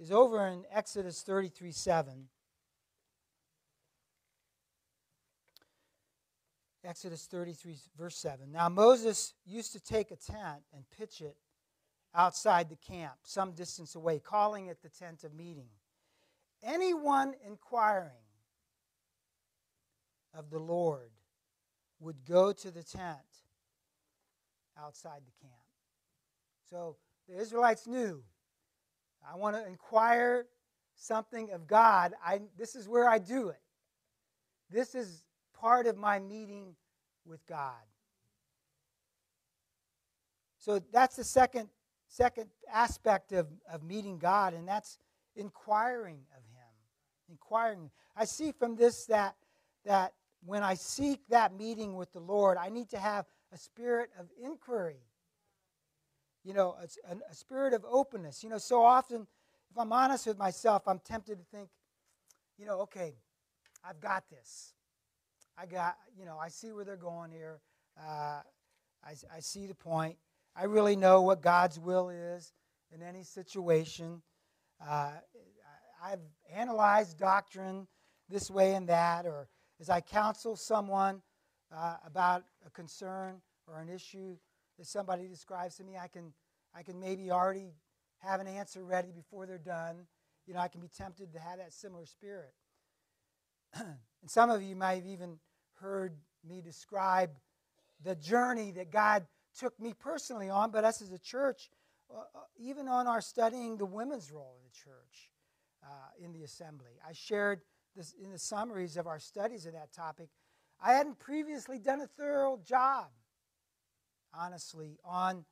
Is 0.00 0.12
over 0.12 0.46
in 0.46 0.64
Exodus 0.72 1.22
33 1.22 1.72
7. 1.72 2.28
Exodus 6.84 7.26
33, 7.26 7.76
verse 7.98 8.16
7. 8.16 8.50
Now 8.50 8.68
Moses 8.68 9.34
used 9.44 9.72
to 9.72 9.80
take 9.80 10.10
a 10.10 10.16
tent 10.16 10.62
and 10.72 10.84
pitch 10.96 11.20
it 11.20 11.36
outside 12.14 12.70
the 12.70 12.76
camp, 12.76 13.14
some 13.24 13.52
distance 13.52 13.94
away, 13.94 14.20
calling 14.20 14.68
it 14.68 14.80
the 14.82 14.88
tent 14.88 15.24
of 15.24 15.34
meeting. 15.34 15.68
Anyone 16.62 17.34
inquiring 17.46 18.12
of 20.32 20.50
the 20.50 20.58
Lord 20.58 21.10
would 22.00 22.24
go 22.24 22.52
to 22.52 22.70
the 22.70 22.82
tent 22.82 23.18
outside 24.78 25.20
the 25.26 25.46
camp. 25.46 25.54
So 26.70 26.96
the 27.28 27.38
Israelites 27.38 27.86
knew 27.86 28.22
I 29.30 29.36
want 29.36 29.56
to 29.56 29.66
inquire 29.66 30.46
something 30.96 31.50
of 31.52 31.66
God. 31.66 32.14
I, 32.24 32.40
this 32.56 32.74
is 32.74 32.88
where 32.88 33.08
I 33.08 33.18
do 33.18 33.48
it. 33.48 33.60
This 34.70 34.94
is 34.94 35.22
part 35.58 35.86
of 35.86 35.96
my 35.96 36.18
meeting 36.18 36.74
with 37.24 37.44
God. 37.46 37.72
So 40.58 40.80
that's 40.92 41.16
the 41.16 41.24
second, 41.24 41.68
second 42.08 42.50
aspect 42.72 43.32
of, 43.32 43.46
of 43.72 43.82
meeting 43.82 44.18
God, 44.18 44.54
and 44.54 44.66
that's 44.66 44.98
inquiring 45.36 46.20
of 46.36 46.42
Him. 46.44 47.30
Inquiring. 47.30 47.90
I 48.16 48.24
see 48.24 48.52
from 48.52 48.76
this 48.76 49.06
that, 49.06 49.36
that 49.84 50.14
when 50.44 50.62
I 50.62 50.74
seek 50.74 51.20
that 51.28 51.56
meeting 51.56 51.96
with 51.96 52.12
the 52.12 52.20
Lord, 52.20 52.58
I 52.58 52.68
need 52.68 52.90
to 52.90 52.98
have 52.98 53.26
a 53.52 53.58
spirit 53.58 54.10
of 54.18 54.26
inquiry. 54.42 55.00
You 56.48 56.54
know, 56.54 56.76
a, 56.80 57.14
a, 57.30 57.34
spirit 57.34 57.74
of 57.74 57.84
openness. 57.86 58.42
You 58.42 58.48
know, 58.48 58.56
so 58.56 58.82
often, 58.82 59.26
if 59.70 59.76
I'm 59.76 59.92
honest 59.92 60.26
with 60.26 60.38
myself, 60.38 60.88
I'm 60.88 60.98
tempted 60.98 61.36
to 61.36 61.44
think, 61.54 61.68
you 62.56 62.64
know, 62.64 62.80
okay, 62.80 63.16
I've 63.86 64.00
got 64.00 64.24
this. 64.30 64.72
I 65.58 65.66
got, 65.66 65.98
you 66.18 66.24
know, 66.24 66.38
I 66.38 66.48
see 66.48 66.72
where 66.72 66.86
they're 66.86 66.96
going 66.96 67.32
here. 67.32 67.60
Uh, 68.00 68.40
I, 69.04 69.10
I 69.36 69.40
see 69.40 69.66
the 69.66 69.74
point. 69.74 70.16
I 70.56 70.64
really 70.64 70.96
know 70.96 71.20
what 71.20 71.42
God's 71.42 71.78
will 71.78 72.08
is 72.08 72.54
in 72.94 73.02
any 73.02 73.24
situation. 73.24 74.22
Uh, 74.80 75.10
I've 76.02 76.22
analyzed 76.50 77.18
doctrine 77.18 77.86
this 78.30 78.50
way 78.50 78.72
and 78.72 78.88
that, 78.88 79.26
or 79.26 79.50
as 79.80 79.90
I 79.90 80.00
counsel 80.00 80.56
someone, 80.56 81.20
uh, 81.76 81.96
about 82.06 82.44
a 82.66 82.70
concern 82.70 83.42
or 83.66 83.80
an 83.80 83.90
issue 83.90 84.38
that 84.78 84.86
somebody 84.86 85.26
describes 85.26 85.76
to 85.76 85.84
me, 85.84 85.96
I 85.96 86.08
can, 86.08 86.32
I 86.74 86.82
can 86.82 87.00
maybe 87.00 87.30
already 87.30 87.72
have 88.18 88.40
an 88.40 88.46
answer 88.46 88.84
ready 88.84 89.10
before 89.12 89.46
they're 89.46 89.58
done. 89.58 90.06
You 90.46 90.54
know, 90.54 90.60
I 90.60 90.68
can 90.68 90.80
be 90.80 90.88
tempted 90.88 91.32
to 91.32 91.38
have 91.38 91.58
that 91.58 91.72
similar 91.72 92.06
spirit. 92.06 92.52
and 93.74 93.98
some 94.26 94.50
of 94.50 94.62
you 94.62 94.76
might 94.76 94.96
have 94.96 95.06
even 95.06 95.38
heard 95.80 96.16
me 96.48 96.60
describe 96.60 97.30
the 98.02 98.14
journey 98.14 98.70
that 98.72 98.90
God 98.90 99.26
took 99.58 99.78
me 99.80 99.92
personally 99.92 100.48
on, 100.48 100.70
but 100.70 100.84
us 100.84 101.02
as 101.02 101.12
a 101.12 101.18
church, 101.18 101.70
uh, 102.10 102.20
uh 102.20 102.40
even 102.58 102.88
on 102.88 103.06
our 103.06 103.20
studying 103.20 103.76
the 103.76 103.86
women's 103.86 104.30
role 104.30 104.56
in 104.58 104.64
the 104.64 104.74
church 104.74 105.30
uh, 105.84 106.24
in 106.24 106.32
the 106.32 106.44
assembly. 106.44 106.92
I 107.06 107.12
shared 107.12 107.60
this 107.96 108.14
in 108.22 108.30
the 108.30 108.38
summaries 108.38 108.96
of 108.96 109.06
our 109.06 109.18
studies 109.18 109.66
of 109.66 109.72
that 109.72 109.92
topic 109.92 110.28
I 110.80 110.92
hadn't 110.92 111.18
previously 111.18 111.78
done 111.78 112.00
a 112.00 112.06
thorough 112.06 112.58
job, 112.64 113.08
honestly, 114.34 114.98
on 115.04 115.44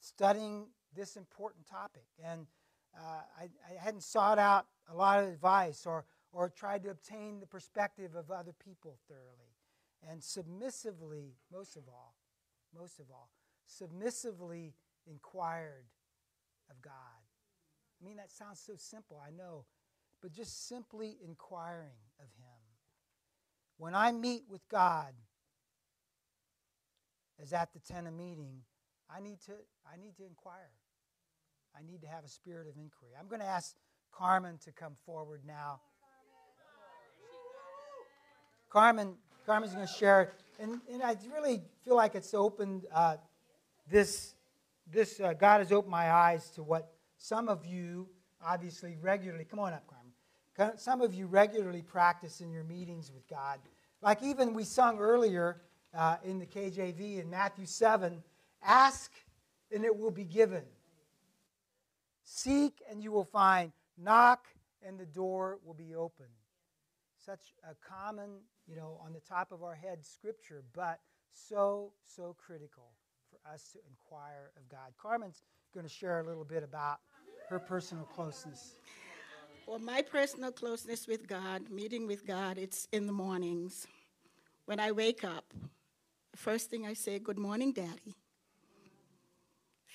studying 0.00 0.66
this 0.94 1.16
important 1.16 1.66
topic. 1.66 2.06
And 2.24 2.46
uh, 2.96 3.22
I, 3.38 3.44
I, 3.44 3.82
hadn't 3.82 4.02
sought 4.02 4.38
out 4.38 4.66
a 4.88 4.94
lot 4.94 5.22
of 5.24 5.28
advice 5.28 5.84
or, 5.86 6.04
or 6.32 6.48
tried 6.48 6.84
to 6.84 6.90
obtain 6.90 7.40
the 7.40 7.46
perspective 7.46 8.14
of 8.14 8.30
other 8.30 8.52
people 8.52 8.98
thoroughly. 9.08 9.56
And 10.08 10.22
submissively, 10.22 11.34
most 11.50 11.76
of 11.76 11.88
all, 11.88 12.14
most 12.78 13.00
of 13.00 13.06
all, 13.10 13.30
submissively 13.66 14.74
inquired 15.06 15.86
of 16.70 16.80
God. 16.82 16.92
I 18.00 18.06
mean, 18.06 18.16
that 18.18 18.30
sounds 18.30 18.60
so 18.60 18.74
simple, 18.76 19.20
I 19.26 19.30
know, 19.30 19.64
but 20.20 20.32
just 20.32 20.68
simply 20.68 21.16
inquiring 21.24 21.98
of 22.20 22.26
Him 22.38 22.64
when 23.76 23.94
I 23.94 24.12
meet 24.12 24.44
with 24.48 24.66
God, 24.68 25.14
as 27.42 27.52
at 27.52 27.72
the 27.72 27.80
tent 27.80 28.06
of 28.06 28.14
meeting, 28.14 28.62
I 29.10 29.20
need 29.20 29.40
to 29.46 29.52
I 29.90 29.96
need 29.96 30.16
to 30.16 30.26
inquire. 30.26 30.70
I 31.76 31.82
need 31.82 32.02
to 32.02 32.06
have 32.06 32.24
a 32.24 32.28
spirit 32.28 32.68
of 32.68 32.76
inquiry. 32.76 33.12
I'm 33.18 33.26
going 33.26 33.40
to 33.40 33.46
ask 33.46 33.74
Carmen 34.12 34.58
to 34.64 34.70
come 34.70 34.92
forward 35.04 35.40
now. 35.44 35.80
Carmen, 38.70 39.16
Carmen's 39.44 39.74
going 39.74 39.86
to 39.86 39.92
share, 39.92 40.32
and, 40.60 40.80
and 40.92 41.02
I 41.02 41.16
really 41.34 41.62
feel 41.84 41.96
like 41.96 42.14
it's 42.14 42.32
opened 42.32 42.86
uh, 42.92 43.16
this. 43.90 44.34
This 44.86 45.18
uh, 45.18 45.32
God 45.32 45.58
has 45.58 45.72
opened 45.72 45.90
my 45.90 46.12
eyes 46.12 46.50
to 46.50 46.62
what 46.62 46.92
some 47.16 47.48
of 47.48 47.64
you 47.66 48.08
obviously 48.44 48.96
regularly. 49.00 49.44
Come 49.44 49.58
on 49.58 49.72
up, 49.72 49.86
Carmen 49.86 50.04
some 50.76 51.00
of 51.00 51.14
you 51.14 51.26
regularly 51.26 51.82
practice 51.82 52.40
in 52.40 52.50
your 52.50 52.64
meetings 52.64 53.10
with 53.12 53.28
God. 53.28 53.58
Like 54.00 54.22
even 54.22 54.54
we 54.54 54.64
sung 54.64 54.98
earlier 54.98 55.60
uh, 55.96 56.16
in 56.24 56.38
the 56.38 56.46
KJV 56.46 57.20
in 57.20 57.30
Matthew 57.30 57.66
7 57.66 58.22
ask 58.64 59.12
and 59.72 59.84
it 59.84 59.96
will 59.96 60.10
be 60.10 60.24
given. 60.24 60.62
Seek 62.22 62.82
and 62.90 63.02
you 63.02 63.12
will 63.12 63.24
find. 63.24 63.72
Knock 63.98 64.46
and 64.86 64.98
the 64.98 65.06
door 65.06 65.58
will 65.64 65.74
be 65.74 65.94
open. 65.94 66.26
Such 67.24 67.54
a 67.68 67.74
common, 67.86 68.30
you 68.66 68.76
know, 68.76 69.00
on 69.04 69.12
the 69.12 69.20
top 69.20 69.52
of 69.52 69.62
our 69.62 69.74
head 69.74 70.04
scripture, 70.04 70.62
but 70.74 71.00
so, 71.32 71.92
so 72.04 72.36
critical 72.38 72.92
for 73.30 73.52
us 73.52 73.70
to 73.72 73.78
inquire 73.88 74.50
of 74.56 74.68
God. 74.68 74.92
Carmen's 75.00 75.42
going 75.72 75.86
to 75.86 75.92
share 75.92 76.20
a 76.20 76.22
little 76.22 76.44
bit 76.44 76.62
about 76.62 77.00
her 77.48 77.58
personal 77.58 78.04
closeness. 78.04 78.74
Well, 79.66 79.78
my 79.78 80.02
personal 80.02 80.52
closeness 80.52 81.06
with 81.06 81.26
God, 81.26 81.70
meeting 81.70 82.06
with 82.06 82.26
God, 82.26 82.58
it's 82.58 82.86
in 82.92 83.06
the 83.06 83.12
mornings. 83.12 83.86
When 84.66 84.78
I 84.78 84.92
wake 84.92 85.24
up, 85.24 85.52
first 86.36 86.70
thing 86.70 86.86
I 86.86 86.94
say, 86.94 87.18
Good 87.18 87.38
morning, 87.38 87.72
Daddy. 87.72 88.16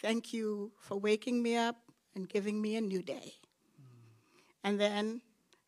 Thank 0.02 0.34
you 0.34 0.71
for 0.80 0.97
waking 0.97 1.43
me 1.43 1.58
up 1.58 1.75
and 2.15 2.28
giving 2.28 2.62
me 2.62 2.75
a 2.75 2.82
new 2.82 3.02
day. 3.02 3.34
And 4.63 4.80
then 4.80 5.21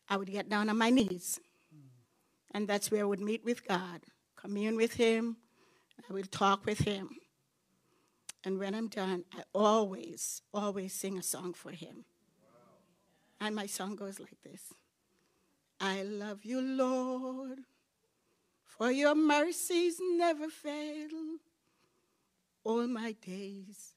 I 0.08 0.16
would 0.16 0.30
get 0.30 0.48
down 0.48 0.68
on 0.68 0.78
my 0.78 0.90
knees. 0.90 1.38
And 2.52 2.68
that's 2.68 2.90
where 2.90 3.02
I 3.02 3.04
would 3.04 3.20
meet 3.20 3.44
with 3.44 3.66
God, 3.66 4.02
commune 4.36 4.76
with 4.76 4.94
Him, 4.94 5.36
I 6.08 6.12
would 6.12 6.30
talk 6.30 6.66
with 6.66 6.80
Him. 6.80 7.10
And 8.44 8.58
when 8.58 8.74
I'm 8.74 8.88
done, 8.88 9.24
I 9.32 9.42
always, 9.54 10.42
always 10.52 10.92
sing 10.92 11.16
a 11.18 11.22
song 11.22 11.54
for 11.54 11.70
Him. 11.70 12.04
And 13.40 13.54
my 13.54 13.66
song 13.66 13.96
goes 13.96 14.20
like 14.20 14.40
this 14.42 14.72
I 15.80 16.02
love 16.02 16.44
you, 16.44 16.60
Lord, 16.60 17.60
for 18.82 18.90
your 18.90 19.14
mercies 19.14 20.00
never 20.16 20.48
fail. 20.48 21.38
All 22.64 22.88
my 22.88 23.12
days 23.12 23.94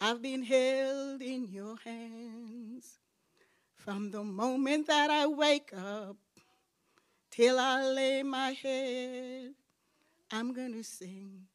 I've 0.00 0.22
been 0.22 0.44
held 0.44 1.20
in 1.20 1.48
your 1.50 1.76
hands. 1.84 3.00
From 3.74 4.12
the 4.12 4.22
moment 4.22 4.86
that 4.86 5.10
I 5.10 5.26
wake 5.26 5.72
up 5.76 6.16
till 7.32 7.58
I 7.58 7.82
lay 7.82 8.22
my 8.22 8.50
head, 8.52 9.54
I'm 10.30 10.54
going 10.54 10.74
to 10.74 10.84
sing 10.84 11.46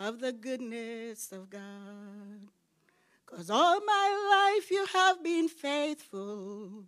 of 0.00 0.20
the 0.20 0.32
goodness 0.32 1.32
of 1.32 1.50
God. 1.50 2.48
Cause 3.26 3.50
all 3.50 3.78
my 3.84 4.54
life 4.56 4.70
you 4.70 4.86
have 4.90 5.22
been 5.22 5.48
faithful. 5.48 6.84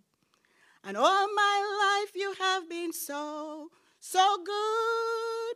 And 0.83 0.97
all 0.97 1.27
my 1.35 2.01
life 2.01 2.15
you 2.15 2.33
have 2.39 2.67
been 2.67 2.93
so, 2.93 3.69
so 4.11 4.37
good. 4.43 5.55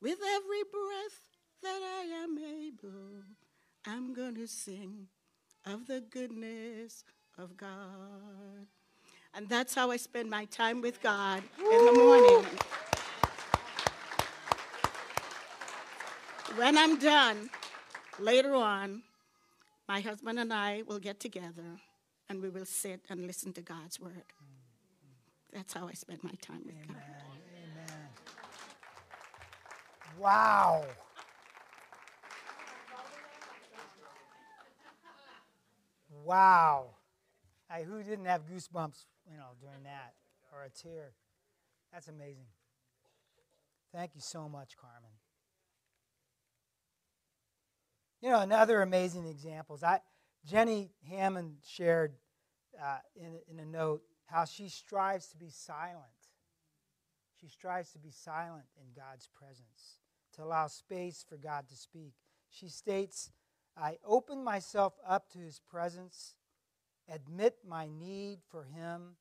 With 0.00 0.18
every 0.34 0.62
breath 0.72 1.20
that 1.62 1.80
I 1.82 2.02
am 2.22 2.38
able, 2.38 3.22
I'm 3.86 4.12
going 4.12 4.34
to 4.34 4.46
sing 4.48 5.06
of 5.64 5.86
the 5.86 6.00
goodness 6.00 7.04
of 7.38 7.56
God. 7.56 8.66
And 9.34 9.48
that's 9.48 9.74
how 9.74 9.90
I 9.90 9.98
spend 9.98 10.30
my 10.30 10.46
time 10.46 10.80
with 10.80 11.00
God 11.00 11.42
in 11.58 11.86
the 11.86 11.92
morning. 11.92 12.46
When 16.56 16.76
I'm 16.76 16.98
done, 16.98 17.50
later 18.18 18.54
on, 18.54 19.02
my 19.88 20.00
husband 20.00 20.38
and 20.40 20.52
I 20.52 20.82
will 20.86 20.98
get 20.98 21.20
together 21.20 21.80
and 22.28 22.42
we 22.42 22.48
will 22.48 22.64
sit 22.66 23.00
and 23.08 23.26
listen 23.26 23.52
to 23.52 23.62
God's 23.62 24.00
word. 24.00 24.24
That's 25.52 25.72
how 25.72 25.88
I 25.88 25.92
spend 25.92 26.24
my 26.24 26.34
time 26.40 26.62
with 26.66 26.74
Amen. 26.74 26.88
God. 26.88 27.25
Wow. 30.18 30.84
Wow. 36.24 36.86
Hey, 37.70 37.84
who 37.84 38.02
didn't 38.02 38.24
have 38.26 38.42
goosebumps, 38.46 39.04
you 39.30 39.36
know, 39.36 39.50
during 39.60 39.82
that 39.84 40.14
or 40.52 40.64
a 40.64 40.70
tear? 40.70 41.12
That's 41.92 42.08
amazing. 42.08 42.46
Thank 43.92 44.14
you 44.14 44.20
so 44.20 44.48
much, 44.48 44.76
Carmen. 44.76 45.10
You 48.20 48.30
know, 48.30 48.40
another 48.40 48.82
amazing 48.82 49.26
examples. 49.26 49.82
I 49.82 50.00
Jenny 50.44 50.90
Hammond 51.08 51.56
shared 51.66 52.14
uh, 52.82 52.98
in, 53.14 53.38
in 53.48 53.58
a 53.58 53.64
note 53.64 54.02
how 54.26 54.44
she 54.44 54.68
strives 54.68 55.28
to 55.28 55.36
be 55.36 55.50
silent. 55.50 56.02
She 57.40 57.48
strives 57.48 57.92
to 57.92 57.98
be 57.98 58.10
silent 58.10 58.64
in 58.80 58.86
God's 58.94 59.28
presence, 59.34 60.00
to 60.36 60.44
allow 60.44 60.66
space 60.66 61.24
for 61.28 61.36
God 61.36 61.68
to 61.68 61.76
speak. 61.76 62.12
She 62.50 62.68
states, 62.68 63.32
I 63.76 63.98
open 64.04 64.42
myself 64.42 64.94
up 65.06 65.30
to 65.32 65.38
his 65.38 65.60
presence, 65.68 66.34
admit 67.12 67.56
my 67.66 67.88
need 67.88 68.38
for 68.50 68.64
him, 68.64 69.16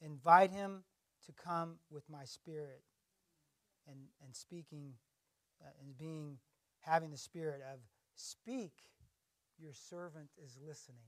invite 0.00 0.50
him 0.50 0.84
to 1.26 1.32
come 1.32 1.76
with 1.90 2.04
my 2.08 2.24
spirit, 2.24 2.82
and, 3.86 3.98
and 4.24 4.34
speaking 4.34 4.94
uh, 5.62 5.68
and 5.82 5.96
being, 5.96 6.38
having 6.80 7.10
the 7.10 7.16
spirit 7.16 7.60
of, 7.72 7.78
speak, 8.14 8.72
your 9.58 9.72
servant 9.72 10.28
is 10.42 10.58
listening. 10.66 10.98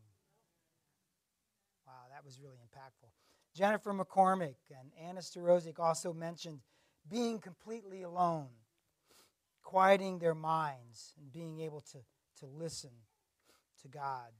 Wow, 1.87 1.93
that 2.13 2.25
was 2.25 2.41
really 2.41 2.59
impactful. 2.59 3.11
Jennifer 3.55 3.93
McCormick 3.93 4.57
and 4.71 4.91
Anna 5.01 5.21
Starozik 5.21 5.79
also 5.79 6.13
mentioned 6.13 6.61
being 7.09 7.39
completely 7.39 8.03
alone, 8.03 8.49
quieting 9.67 10.21
their 10.21 10.35
minds, 10.35 11.13
and 11.21 11.33
being 11.33 11.59
able 11.59 11.81
to, 11.81 11.99
to 12.39 12.47
listen 12.47 12.91
to 13.83 13.89
God. 13.89 14.31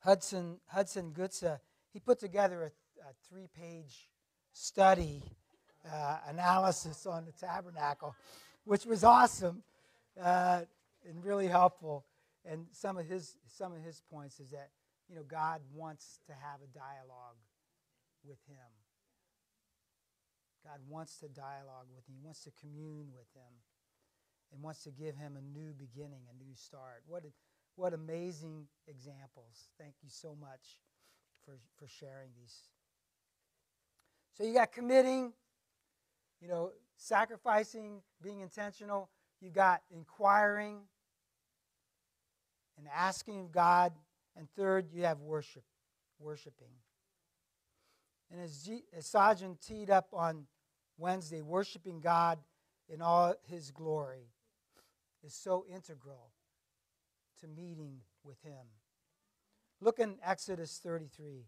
Hudson, 0.00 0.58
Hudson 0.66 1.14
Gutsa, 1.16 1.58
he 1.90 2.00
put 2.00 2.18
together 2.18 2.64
a, 2.64 2.66
a 3.00 3.12
three 3.26 3.48
page 3.58 4.10
study 4.52 5.22
uh, 5.90 6.18
analysis 6.28 7.06
on 7.06 7.24
the 7.24 7.32
tabernacle, 7.32 8.14
which 8.64 8.84
was 8.84 9.04
awesome 9.04 9.62
uh, 10.22 10.60
and 11.08 11.24
really 11.24 11.46
helpful. 11.46 12.04
And 12.44 12.66
some 12.72 12.98
of 12.98 13.06
his 13.06 13.38
some 13.48 13.72
of 13.72 13.82
his 13.82 14.02
points 14.12 14.38
is 14.38 14.50
that 14.50 14.68
you 15.08 15.16
know 15.16 15.22
God 15.22 15.62
wants 15.72 16.20
to 16.26 16.32
have 16.34 16.60
a 16.62 16.78
dialogue 16.78 17.36
with 18.22 18.38
him. 18.46 18.79
God 20.64 20.78
wants 20.88 21.18
to 21.20 21.28
dialogue 21.28 21.86
with 21.94 22.06
him. 22.06 22.14
He 22.18 22.24
wants 22.24 22.44
to 22.44 22.50
commune 22.60 23.08
with 23.14 23.28
him, 23.34 23.52
and 24.52 24.62
wants 24.62 24.82
to 24.84 24.90
give 24.90 25.16
him 25.16 25.36
a 25.36 25.58
new 25.58 25.72
beginning, 25.72 26.22
a 26.30 26.44
new 26.44 26.54
start. 26.54 27.02
What 27.06 27.24
what 27.76 27.94
amazing 27.94 28.66
examples! 28.86 29.70
Thank 29.78 29.94
you 30.02 30.10
so 30.10 30.36
much 30.38 30.78
for 31.44 31.58
for 31.78 31.86
sharing 31.86 32.30
these. 32.38 32.54
So 34.36 34.44
you 34.44 34.54
got 34.54 34.72
committing, 34.72 35.32
you 36.40 36.48
know, 36.48 36.72
sacrificing, 36.96 38.02
being 38.22 38.40
intentional. 38.40 39.10
You 39.40 39.50
got 39.50 39.82
inquiring 39.90 40.80
and 42.78 42.86
asking 42.94 43.40
of 43.40 43.52
God. 43.52 43.92
And 44.36 44.48
third, 44.56 44.92
you 44.92 45.04
have 45.04 45.20
worship, 45.20 45.64
worshiping. 46.18 46.68
And 48.30 48.40
as, 48.40 48.62
G, 48.62 48.84
as 48.96 49.06
teed 49.60 49.90
up 49.90 50.08
on 50.12 50.46
Wednesday, 50.98 51.42
worshiping 51.42 52.00
God 52.00 52.38
in 52.88 53.02
all 53.02 53.34
his 53.48 53.70
glory 53.70 54.28
is 55.24 55.34
so 55.34 55.64
integral 55.72 56.30
to 57.40 57.48
meeting 57.48 58.00
with 58.22 58.40
him. 58.42 58.66
Look 59.80 59.98
in 59.98 60.16
Exodus 60.24 60.78
33. 60.82 61.46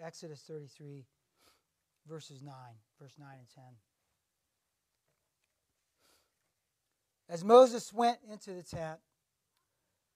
Exodus 0.00 0.42
33, 0.46 1.04
verses 2.08 2.40
9, 2.40 2.54
verse 3.00 3.14
9 3.18 3.28
and 3.36 3.48
10. 3.52 3.64
As 7.28 7.44
Moses 7.44 7.92
went 7.92 8.18
into 8.30 8.52
the 8.52 8.62
tent, 8.62 9.00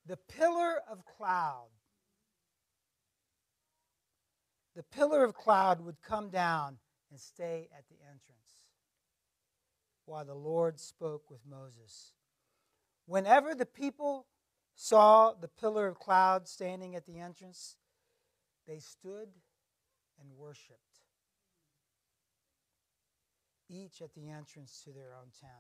the 0.07 0.17
pillar 0.17 0.83
of 0.91 1.05
cloud, 1.05 1.69
the 4.75 4.83
pillar 4.83 5.25
of 5.25 5.35
cloud 5.35 5.81
would 5.81 6.01
come 6.03 6.31
down 6.31 6.79
and 7.11 7.21
stay 7.21 7.69
at 7.77 7.89
the 7.89 7.97
entrance 8.05 8.33
while 10.07 10.25
the 10.25 10.35
Lord 10.35 10.81
spoke 10.81 11.31
with 11.31 11.41
Moses. 11.49 12.13
Whenever 13.07 13.55
the 13.55 13.67
people 13.67 14.27
saw 14.75 15.33
the 15.33 15.49
pillar 15.49 15.87
of 15.87 15.99
cloud 15.99 16.49
standing 16.49 16.97
at 16.97 17.07
the 17.07 17.19
entrance, 17.19 17.77
they 18.67 18.79
stood 18.79 19.29
and 20.21 20.31
worshiped, 20.37 21.01
each 23.69 24.01
at 24.01 24.15
the 24.15 24.31
entrance 24.31 24.81
to 24.85 24.91
their 24.91 25.15
own 25.15 25.31
tent. 25.41 25.53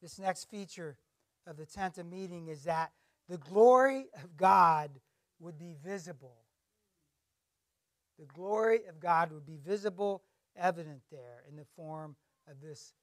This 0.00 0.18
next 0.18 0.50
feature 0.50 0.98
of 1.46 1.56
the 1.56 1.66
tent 1.66 1.98
of 1.98 2.06
meeting 2.06 2.48
is 2.48 2.64
that 2.64 2.92
the 3.28 3.38
glory 3.38 4.06
of 4.22 4.36
God 4.36 4.90
would 5.40 5.58
be 5.58 5.74
visible. 5.84 6.36
The 8.18 8.26
glory 8.26 8.80
of 8.88 9.00
God 9.00 9.32
would 9.32 9.46
be 9.46 9.58
visible, 9.64 10.22
evident 10.56 11.02
there 11.10 11.42
in 11.48 11.56
the 11.56 11.64
form 11.76 12.16
of 12.48 12.60
this 12.60 12.94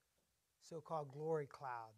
so 0.61 0.79
called 0.79 1.11
glory 1.11 1.47
cloud. 1.47 1.91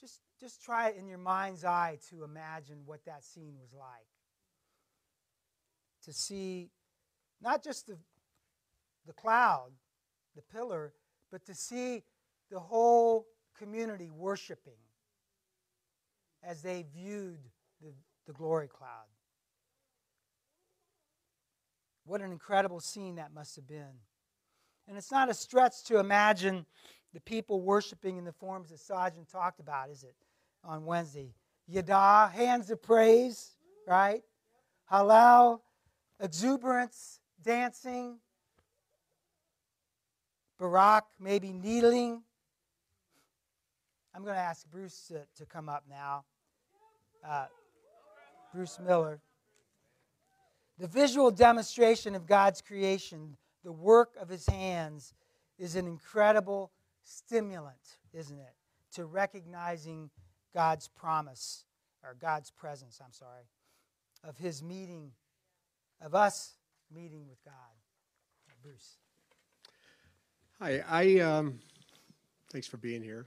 Just, 0.00 0.20
just 0.40 0.62
try 0.62 0.90
it 0.90 0.96
in 0.96 1.08
your 1.08 1.18
mind's 1.18 1.64
eye 1.64 1.98
to 2.10 2.22
imagine 2.22 2.82
what 2.84 3.04
that 3.06 3.24
scene 3.24 3.54
was 3.58 3.72
like. 3.72 4.06
To 6.04 6.12
see 6.12 6.70
not 7.42 7.64
just 7.64 7.86
the, 7.86 7.96
the 9.06 9.12
cloud, 9.12 9.70
the 10.36 10.42
pillar, 10.42 10.92
but 11.32 11.44
to 11.46 11.54
see 11.54 12.04
the 12.50 12.60
whole 12.60 13.26
community 13.58 14.10
worshiping 14.10 14.78
as 16.42 16.62
they 16.62 16.84
viewed 16.94 17.38
the, 17.82 17.92
the 18.26 18.32
glory 18.32 18.68
cloud. 18.68 19.06
What 22.04 22.20
an 22.20 22.30
incredible 22.30 22.80
scene 22.80 23.16
that 23.16 23.34
must 23.34 23.56
have 23.56 23.66
been. 23.66 24.00
And 24.86 24.96
it's 24.96 25.10
not 25.10 25.28
a 25.28 25.34
stretch 25.34 25.82
to 25.84 25.98
imagine 25.98 26.64
the 27.12 27.20
people 27.20 27.60
worshiping 27.60 28.16
in 28.18 28.24
the 28.24 28.32
forms 28.32 28.70
that 28.70 28.78
Sajin 28.78 29.30
talked 29.30 29.58
about, 29.58 29.90
is 29.90 30.04
it, 30.04 30.14
on 30.62 30.84
Wednesday? 30.84 31.34
Yada, 31.66 32.30
hands 32.32 32.70
of 32.70 32.80
praise, 32.80 33.56
right? 33.88 34.22
Halal, 34.90 35.60
exuberance, 36.20 37.18
dancing. 37.42 38.18
Barak, 40.58 41.04
maybe 41.18 41.52
kneeling. 41.52 42.22
I'm 44.16 44.22
going 44.22 44.34
to 44.34 44.40
ask 44.40 44.66
Bruce 44.70 45.08
to, 45.08 45.26
to 45.36 45.44
come 45.44 45.68
up 45.68 45.84
now. 45.90 46.24
Uh, 47.22 47.44
Bruce 48.54 48.78
Miller. 48.82 49.20
The 50.78 50.86
visual 50.86 51.30
demonstration 51.30 52.14
of 52.14 52.26
God's 52.26 52.62
creation, 52.62 53.36
the 53.62 53.72
work 53.72 54.14
of 54.18 54.30
his 54.30 54.46
hands, 54.46 55.12
is 55.58 55.76
an 55.76 55.86
incredible 55.86 56.72
stimulant, 57.02 57.98
isn't 58.14 58.38
it, 58.38 58.54
to 58.94 59.04
recognizing 59.04 60.08
God's 60.54 60.88
promise, 60.88 61.66
or 62.02 62.16
God's 62.18 62.50
presence, 62.50 62.98
I'm 63.04 63.12
sorry, 63.12 63.44
of 64.24 64.38
his 64.38 64.62
meeting, 64.62 65.10
of 66.00 66.14
us 66.14 66.54
meeting 66.90 67.26
with 67.28 67.44
God. 67.44 67.52
Bruce. 68.62 68.96
Hi, 70.58 70.82
I, 70.88 71.20
um, 71.20 71.58
thanks 72.50 72.66
for 72.66 72.78
being 72.78 73.02
here. 73.02 73.26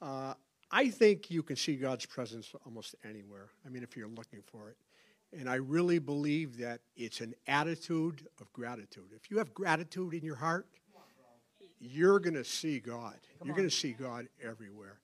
Uh, 0.00 0.34
I 0.70 0.88
think 0.88 1.30
you 1.30 1.42
can 1.42 1.56
see 1.56 1.76
God's 1.76 2.06
presence 2.06 2.52
almost 2.66 2.94
anywhere. 3.08 3.48
I 3.64 3.68
mean, 3.68 3.82
if 3.82 3.96
you're 3.96 4.08
looking 4.08 4.42
for 4.44 4.70
it. 4.70 4.76
And 5.38 5.48
I 5.48 5.56
really 5.56 5.98
believe 5.98 6.58
that 6.58 6.80
it's 6.96 7.20
an 7.20 7.34
attitude 7.46 8.26
of 8.40 8.52
gratitude. 8.52 9.10
If 9.14 9.30
you 9.30 9.38
have 9.38 9.52
gratitude 9.52 10.14
in 10.14 10.24
your 10.24 10.36
heart, 10.36 10.66
you're 11.80 12.18
going 12.18 12.34
to 12.34 12.44
see 12.44 12.80
God. 12.80 13.16
Come 13.38 13.48
you're 13.48 13.56
going 13.56 13.68
to 13.68 13.74
see 13.74 13.92
God 13.92 14.28
everywhere. 14.42 15.00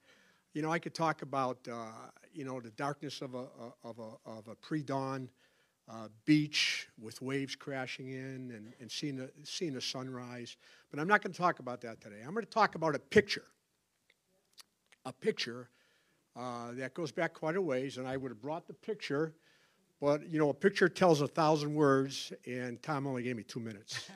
You 0.54 0.62
know, 0.62 0.72
I 0.72 0.78
could 0.78 0.94
talk 0.94 1.22
about, 1.22 1.58
uh, 1.70 1.90
you 2.32 2.44
know, 2.44 2.60
the 2.60 2.70
darkness 2.70 3.22
of 3.22 3.34
a, 3.34 3.46
of 3.84 3.98
a, 3.98 4.28
of 4.28 4.48
a 4.48 4.54
pre 4.56 4.82
dawn 4.82 5.28
uh, 5.88 6.08
beach 6.24 6.88
with 7.00 7.20
waves 7.20 7.56
crashing 7.56 8.08
in 8.08 8.52
and, 8.54 8.72
and 8.80 8.90
seeing, 8.90 9.20
a, 9.20 9.28
seeing 9.44 9.74
the 9.74 9.80
sunrise. 9.80 10.56
But 10.90 11.00
I'm 11.00 11.08
not 11.08 11.22
going 11.22 11.32
to 11.32 11.38
talk 11.38 11.58
about 11.58 11.80
that 11.82 12.00
today. 12.00 12.20
I'm 12.24 12.32
going 12.32 12.44
to 12.44 12.50
talk 12.50 12.74
about 12.74 12.94
a 12.94 12.98
picture. 12.98 13.44
A 15.10 15.12
picture 15.12 15.68
uh, 16.36 16.70
that 16.72 16.94
goes 16.94 17.12
back 17.12 17.34
quite 17.34 17.56
a 17.56 17.62
ways, 17.62 17.98
and 17.98 18.06
I 18.08 18.16
would 18.16 18.30
have 18.30 18.40
brought 18.40 18.66
the 18.66 18.74
picture 18.74 19.34
but, 20.00 20.26
you 20.30 20.38
know, 20.38 20.48
a 20.48 20.54
picture 20.54 20.88
tells 20.88 21.20
a 21.20 21.28
thousand 21.28 21.74
words, 21.74 22.32
and 22.46 22.82
Tom 22.82 23.06
only 23.06 23.22
gave 23.22 23.36
me 23.36 23.42
two 23.42 23.60
minutes. 23.60 24.08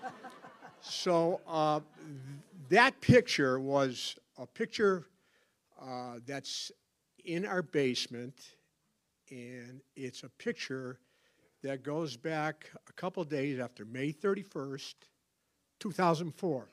so 0.82 1.40
uh, 1.48 1.80
that 2.68 3.00
picture 3.00 3.58
was 3.58 4.16
a 4.36 4.46
picture 4.46 5.06
uh, 5.80 6.16
that's 6.26 6.70
in 7.24 7.46
our 7.46 7.62
basement, 7.62 8.34
and 9.30 9.80
it's 9.96 10.24
a 10.24 10.28
picture 10.28 10.98
that 11.62 11.82
goes 11.82 12.16
back 12.16 12.70
a 12.86 12.92
couple 12.92 13.24
days 13.24 13.58
after 13.58 13.86
May 13.86 14.12
31st, 14.12 14.94
2004. 15.80 16.68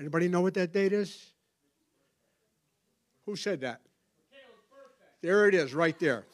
Anybody 0.00 0.26
know 0.26 0.40
what 0.40 0.54
that 0.54 0.72
date 0.72 0.92
is? 0.92 1.33
Who 3.26 3.36
said 3.36 3.60
that? 3.62 3.80
There 5.22 5.48
it 5.48 5.54
is, 5.54 5.72
right 5.72 5.98
there. 5.98 6.26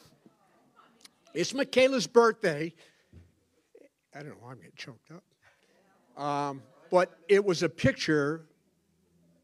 It's 1.32 1.54
Michaela's 1.54 2.08
birthday. 2.08 2.74
I 4.14 4.18
don't 4.18 4.30
know 4.30 4.36
why 4.40 4.50
I'm 4.50 4.56
getting 4.56 4.72
choked 4.76 5.10
up. 5.12 6.20
Um, 6.20 6.62
but 6.90 7.16
it 7.28 7.44
was 7.44 7.62
a 7.62 7.68
picture 7.68 8.46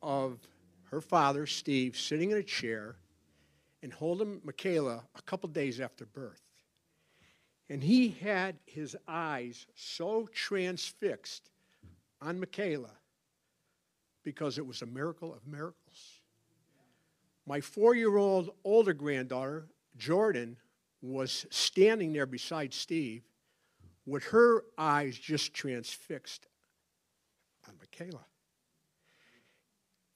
of 0.02 0.40
her 0.90 1.00
father, 1.00 1.46
Steve, 1.46 1.96
sitting 1.96 2.32
in 2.32 2.38
a 2.38 2.42
chair 2.42 2.96
and 3.82 3.92
holding 3.92 4.40
Michaela 4.44 5.04
a 5.14 5.22
couple 5.22 5.48
days 5.48 5.80
after 5.80 6.06
birth. 6.06 6.42
And 7.68 7.82
he 7.82 8.08
had 8.08 8.56
his 8.64 8.96
eyes 9.06 9.66
so 9.76 10.28
transfixed 10.32 11.50
on 12.20 12.40
Michaela 12.40 12.92
because 14.24 14.58
it 14.58 14.66
was 14.66 14.82
a 14.82 14.86
miracle 14.86 15.32
of 15.32 15.46
miracles. 15.46 15.85
My 17.46 17.60
four 17.60 17.94
year 17.94 18.16
old 18.16 18.50
older 18.64 18.92
granddaughter, 18.92 19.68
Jordan, 19.96 20.56
was 21.00 21.46
standing 21.50 22.12
there 22.12 22.26
beside 22.26 22.74
Steve 22.74 23.22
with 24.04 24.24
her 24.24 24.64
eyes 24.76 25.16
just 25.16 25.54
transfixed 25.54 26.48
on 27.68 27.74
Michaela. 27.78 28.24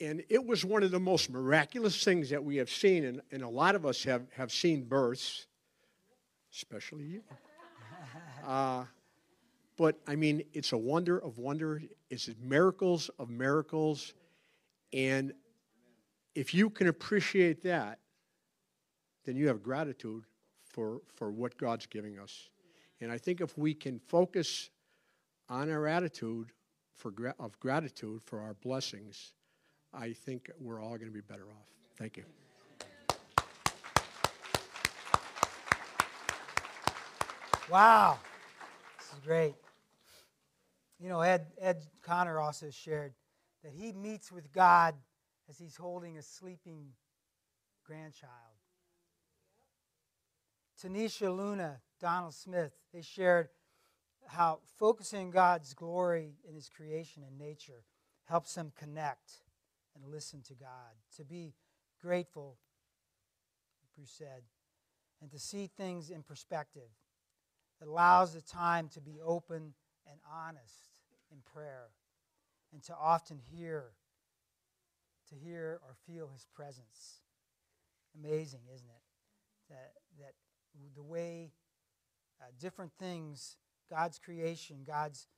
And 0.00 0.24
it 0.28 0.44
was 0.44 0.64
one 0.64 0.82
of 0.82 0.90
the 0.90 1.00
most 1.00 1.28
miraculous 1.28 2.02
things 2.02 2.30
that 2.30 2.42
we 2.42 2.56
have 2.56 2.70
seen, 2.70 3.04
and, 3.04 3.20
and 3.30 3.42
a 3.42 3.48
lot 3.48 3.74
of 3.74 3.84
us 3.84 4.02
have, 4.04 4.22
have 4.34 4.50
seen 4.50 4.84
births, 4.84 5.46
especially 6.52 7.04
you. 7.04 7.22
Uh, 8.46 8.84
but 9.76 10.00
I 10.06 10.16
mean, 10.16 10.42
it's 10.54 10.72
a 10.72 10.78
wonder 10.78 11.18
of 11.18 11.36
wonder. 11.36 11.82
It's 12.08 12.28
miracles 12.42 13.10
of 13.18 13.28
miracles. 13.28 14.14
And 14.94 15.34
if 16.34 16.54
you 16.54 16.70
can 16.70 16.88
appreciate 16.88 17.62
that, 17.64 17.98
then 19.24 19.36
you 19.36 19.48
have 19.48 19.62
gratitude 19.62 20.24
for, 20.64 21.00
for 21.16 21.30
what 21.30 21.56
God's 21.58 21.86
giving 21.86 22.18
us. 22.18 22.48
And 23.00 23.10
I 23.10 23.18
think 23.18 23.40
if 23.40 23.56
we 23.58 23.74
can 23.74 23.98
focus 23.98 24.70
on 25.48 25.70
our 25.70 25.86
attitude 25.86 26.52
for, 26.96 27.12
of 27.38 27.58
gratitude 27.60 28.22
for 28.24 28.40
our 28.40 28.54
blessings, 28.54 29.32
I 29.92 30.12
think 30.12 30.50
we're 30.60 30.80
all 30.80 30.96
going 30.96 31.06
to 31.06 31.10
be 31.10 31.20
better 31.20 31.46
off. 31.50 31.66
Thank 31.96 32.16
you. 32.16 32.24
Wow. 37.70 38.18
This 38.98 39.08
is 39.12 39.20
great. 39.24 39.54
You 40.98 41.08
know, 41.08 41.20
Ed, 41.20 41.46
Ed 41.60 41.86
Connor 42.02 42.38
also 42.38 42.70
shared 42.70 43.14
that 43.62 43.72
he 43.72 43.92
meets 43.92 44.30
with 44.30 44.52
God 44.52 44.94
as 45.50 45.58
he's 45.58 45.76
holding 45.76 46.16
a 46.16 46.22
sleeping 46.22 46.92
grandchild. 47.84 48.32
Tanisha 50.80 51.36
Luna, 51.36 51.80
Donald 52.00 52.34
Smith, 52.34 52.72
they 52.94 53.02
shared 53.02 53.48
how 54.28 54.60
focusing 54.78 55.30
God's 55.30 55.74
glory 55.74 56.36
in 56.48 56.54
his 56.54 56.68
creation 56.68 57.24
and 57.26 57.36
nature 57.36 57.84
helps 58.24 58.54
them 58.54 58.72
connect 58.78 59.42
and 59.96 60.06
listen 60.06 60.40
to 60.42 60.54
God, 60.54 60.94
to 61.16 61.24
be 61.24 61.52
grateful, 62.00 62.56
Bruce 63.96 64.12
said, 64.16 64.44
and 65.20 65.30
to 65.32 65.38
see 65.38 65.66
things 65.66 66.10
in 66.10 66.22
perspective. 66.22 66.88
It 67.82 67.88
allows 67.88 68.34
the 68.34 68.40
time 68.40 68.88
to 68.90 69.00
be 69.00 69.18
open 69.20 69.74
and 70.08 70.20
honest 70.32 70.90
in 71.32 71.38
prayer 71.52 71.88
and 72.72 72.82
to 72.84 72.94
often 72.94 73.40
hear, 73.50 73.92
to 75.30 75.36
hear 75.36 75.80
or 75.82 75.94
feel 76.06 76.28
his 76.32 76.46
presence. 76.54 77.20
Amazing, 78.18 78.60
isn't 78.74 78.88
it? 78.88 79.02
That, 79.70 79.92
that 80.18 80.32
the 80.94 81.02
way 81.02 81.52
uh, 82.40 82.46
different 82.58 82.92
things, 82.98 83.56
God's 83.88 84.18
creation, 84.18 84.78
God's 84.86 85.28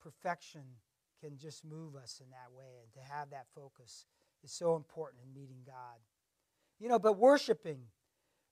perfection, 0.00 0.62
can 1.20 1.36
just 1.36 1.64
move 1.64 1.94
us 1.96 2.20
in 2.24 2.30
that 2.30 2.56
way. 2.56 2.80
And 2.82 2.92
to 2.94 3.12
have 3.12 3.30
that 3.30 3.46
focus 3.54 4.06
is 4.42 4.52
so 4.52 4.76
important 4.76 5.22
in 5.24 5.38
meeting 5.38 5.60
God. 5.66 5.98
You 6.78 6.88
know, 6.88 6.98
but 6.98 7.18
worshiping, 7.18 7.80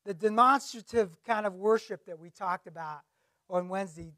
the 0.05 0.13
demonstrative 0.13 1.23
kind 1.25 1.47
of 1.47 1.55
worship 1.55 2.05
that 2.07 2.19
we 2.19 2.31
talked 2.31 2.67
about 2.67 3.01
on 3.49 3.69
Wednesday, 3.69 4.13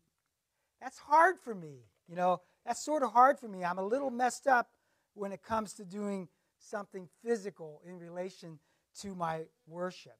that's 0.80 0.98
hard 0.98 1.38
for 1.38 1.54
me. 1.54 1.84
You 2.08 2.16
know, 2.16 2.40
that's 2.66 2.84
sort 2.84 3.04
of 3.04 3.12
hard 3.12 3.38
for 3.38 3.46
me. 3.46 3.64
I'm 3.64 3.78
a 3.78 3.86
little 3.86 4.10
messed 4.10 4.48
up 4.48 4.70
when 5.14 5.32
it 5.32 5.42
comes 5.42 5.74
to 5.74 5.84
doing 5.84 6.28
something 6.60 7.08
physical 7.24 7.80
in 7.86 7.98
relation 7.98 8.58
to 9.00 9.14
my 9.14 9.42
worship 9.66 10.18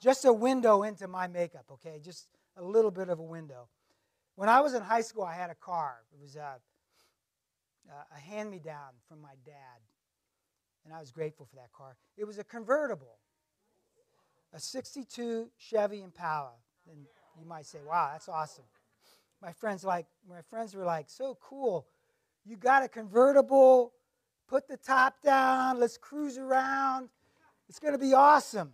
just 0.00 0.24
a 0.24 0.32
window 0.32 0.82
into 0.82 1.06
my 1.06 1.26
makeup, 1.26 1.66
okay? 1.70 2.00
Just 2.02 2.26
a 2.56 2.64
little 2.64 2.90
bit 2.90 3.08
of 3.08 3.18
a 3.18 3.22
window. 3.22 3.68
When 4.34 4.48
I 4.48 4.60
was 4.60 4.74
in 4.74 4.82
high 4.82 5.02
school, 5.02 5.24
I 5.24 5.34
had 5.34 5.50
a 5.50 5.54
car. 5.54 5.98
It 6.12 6.20
was 6.20 6.36
uh, 6.36 6.40
uh, 6.40 7.92
a, 7.92 8.16
a 8.16 8.18
hand 8.18 8.50
me 8.50 8.58
down 8.58 8.94
from 9.08 9.20
my 9.20 9.34
dad, 9.44 9.80
and 10.84 10.94
I 10.94 11.00
was 11.00 11.10
grateful 11.10 11.46
for 11.46 11.56
that 11.56 11.72
car. 11.72 11.96
It 12.16 12.24
was 12.24 12.38
a 12.38 12.44
convertible, 12.44 13.18
a 14.54 14.58
62 14.58 15.50
Chevy 15.58 16.02
Impala. 16.02 16.52
And 16.90 17.04
you 17.38 17.46
might 17.46 17.66
say, 17.66 17.78
wow, 17.86 18.10
that's 18.12 18.28
awesome. 18.28 18.64
My 19.42 19.52
friends 19.52 19.84
like 19.84 20.06
my 20.28 20.40
friends 20.48 20.74
were 20.74 20.84
like, 20.84 21.08
so 21.08 21.36
cool. 21.40 21.86
you 22.44 22.56
got 22.56 22.82
a 22.82 22.88
convertible, 22.88 23.92
put 24.50 24.66
the 24.66 24.76
top 24.76 25.22
down, 25.22 25.78
let's 25.78 25.96
cruise 25.96 26.36
around. 26.36 27.08
It's 27.68 27.78
going 27.78 27.92
to 27.92 27.98
be 27.98 28.12
awesome. 28.12 28.72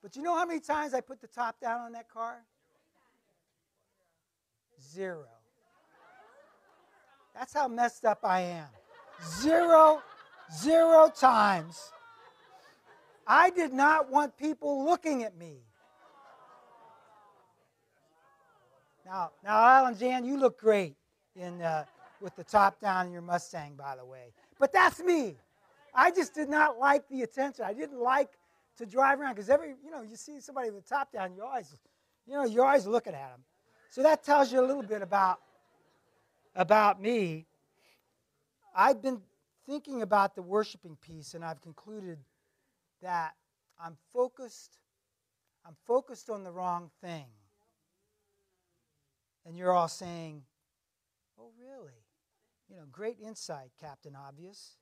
But 0.00 0.14
you 0.14 0.22
know 0.22 0.36
how 0.36 0.46
many 0.46 0.60
times 0.60 0.94
I 0.94 1.00
put 1.00 1.20
the 1.20 1.26
top 1.26 1.60
down 1.60 1.80
on 1.80 1.92
that 1.92 2.08
car? 2.08 2.38
Zero. 4.80 5.26
That's 7.34 7.52
how 7.52 7.66
messed 7.66 8.04
up 8.04 8.20
I 8.22 8.40
am. 8.42 8.68
Zero, 9.40 10.02
zero 10.56 11.10
times. 11.14 11.92
I 13.26 13.50
did 13.50 13.72
not 13.72 14.08
want 14.08 14.36
people 14.36 14.84
looking 14.84 15.24
at 15.24 15.36
me. 15.36 15.58
Now, 19.04 19.32
now, 19.42 19.58
Alan 19.58 19.98
Jan, 19.98 20.24
you 20.24 20.38
look 20.38 20.60
great 20.60 20.94
in 21.34 21.60
uh, 21.60 21.84
with 22.20 22.36
the 22.36 22.44
top 22.44 22.80
down 22.80 23.06
in 23.06 23.12
your 23.12 23.22
Mustang, 23.22 23.74
by 23.76 23.96
the 23.96 24.04
way. 24.04 24.32
But 24.58 24.72
that's 24.72 25.00
me. 25.00 25.36
I 25.94 26.10
just 26.10 26.34
did 26.34 26.48
not 26.48 26.78
like 26.78 27.08
the 27.08 27.22
attention. 27.22 27.64
I 27.64 27.72
didn't 27.72 27.98
like 28.00 28.30
to 28.76 28.86
drive 28.86 29.20
around 29.20 29.34
because 29.34 29.50
every, 29.50 29.74
you 29.84 29.90
know, 29.90 30.02
you 30.02 30.16
see 30.16 30.40
somebody 30.40 30.70
with 30.70 30.84
the 30.84 30.88
top 30.88 31.12
down, 31.12 31.34
you're 31.34 31.44
always, 31.44 31.74
you 32.26 32.34
know, 32.34 32.44
you're 32.44 32.64
always 32.64 32.86
looking 32.86 33.14
at 33.14 33.30
them. 33.30 33.40
So 33.90 34.02
that 34.02 34.22
tells 34.22 34.52
you 34.52 34.60
a 34.60 34.66
little 34.66 34.82
bit 34.82 35.02
about 35.02 35.40
about 36.54 37.00
me. 37.00 37.46
I've 38.74 39.02
been 39.02 39.20
thinking 39.66 40.02
about 40.02 40.34
the 40.34 40.42
worshiping 40.42 40.96
piece, 40.96 41.34
and 41.34 41.44
I've 41.44 41.60
concluded 41.60 42.18
that 43.02 43.34
I'm 43.82 43.96
focused. 44.12 44.78
I'm 45.66 45.76
focused 45.86 46.30
on 46.30 46.44
the 46.44 46.50
wrong 46.50 46.90
thing. 47.00 47.26
And 49.44 49.56
you're 49.56 49.72
all 49.72 49.88
saying, 49.88 50.44
"Oh, 51.38 51.50
really?" 51.58 52.04
You 52.70 52.76
know, 52.76 52.82
great 52.92 53.16
insight, 53.20 53.70
Captain 53.80 54.14
Obvious. 54.14 54.76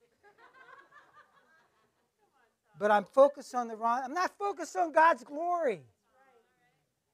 but 2.78 2.90
I'm 2.90 3.04
focused 3.04 3.54
on 3.54 3.68
the 3.68 3.76
wrong. 3.76 4.02
I'm 4.04 4.12
not 4.12 4.36
focused 4.38 4.76
on 4.76 4.92
God's 4.92 5.24
glory. 5.24 5.80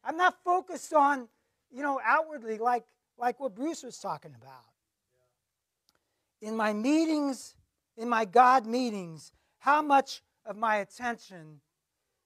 I'm 0.03 0.17
not 0.17 0.35
focused 0.45 0.93
on, 0.93 1.29
you 1.71 1.83
know, 1.83 2.01
outwardly 2.05 2.59
like 2.59 2.85
like 3.17 3.39
what 3.39 3.55
Bruce 3.55 3.83
was 3.83 3.99
talking 3.99 4.35
about. 4.37 4.65
In 6.43 6.57
my 6.57 6.73
meetings, 6.73 7.55
in 7.97 8.09
my 8.09 8.25
God 8.25 8.67
meetings, 8.67 9.33
how 9.59 9.81
much 9.81 10.23
of 10.45 10.57
my 10.57 10.77
attention 10.77 11.61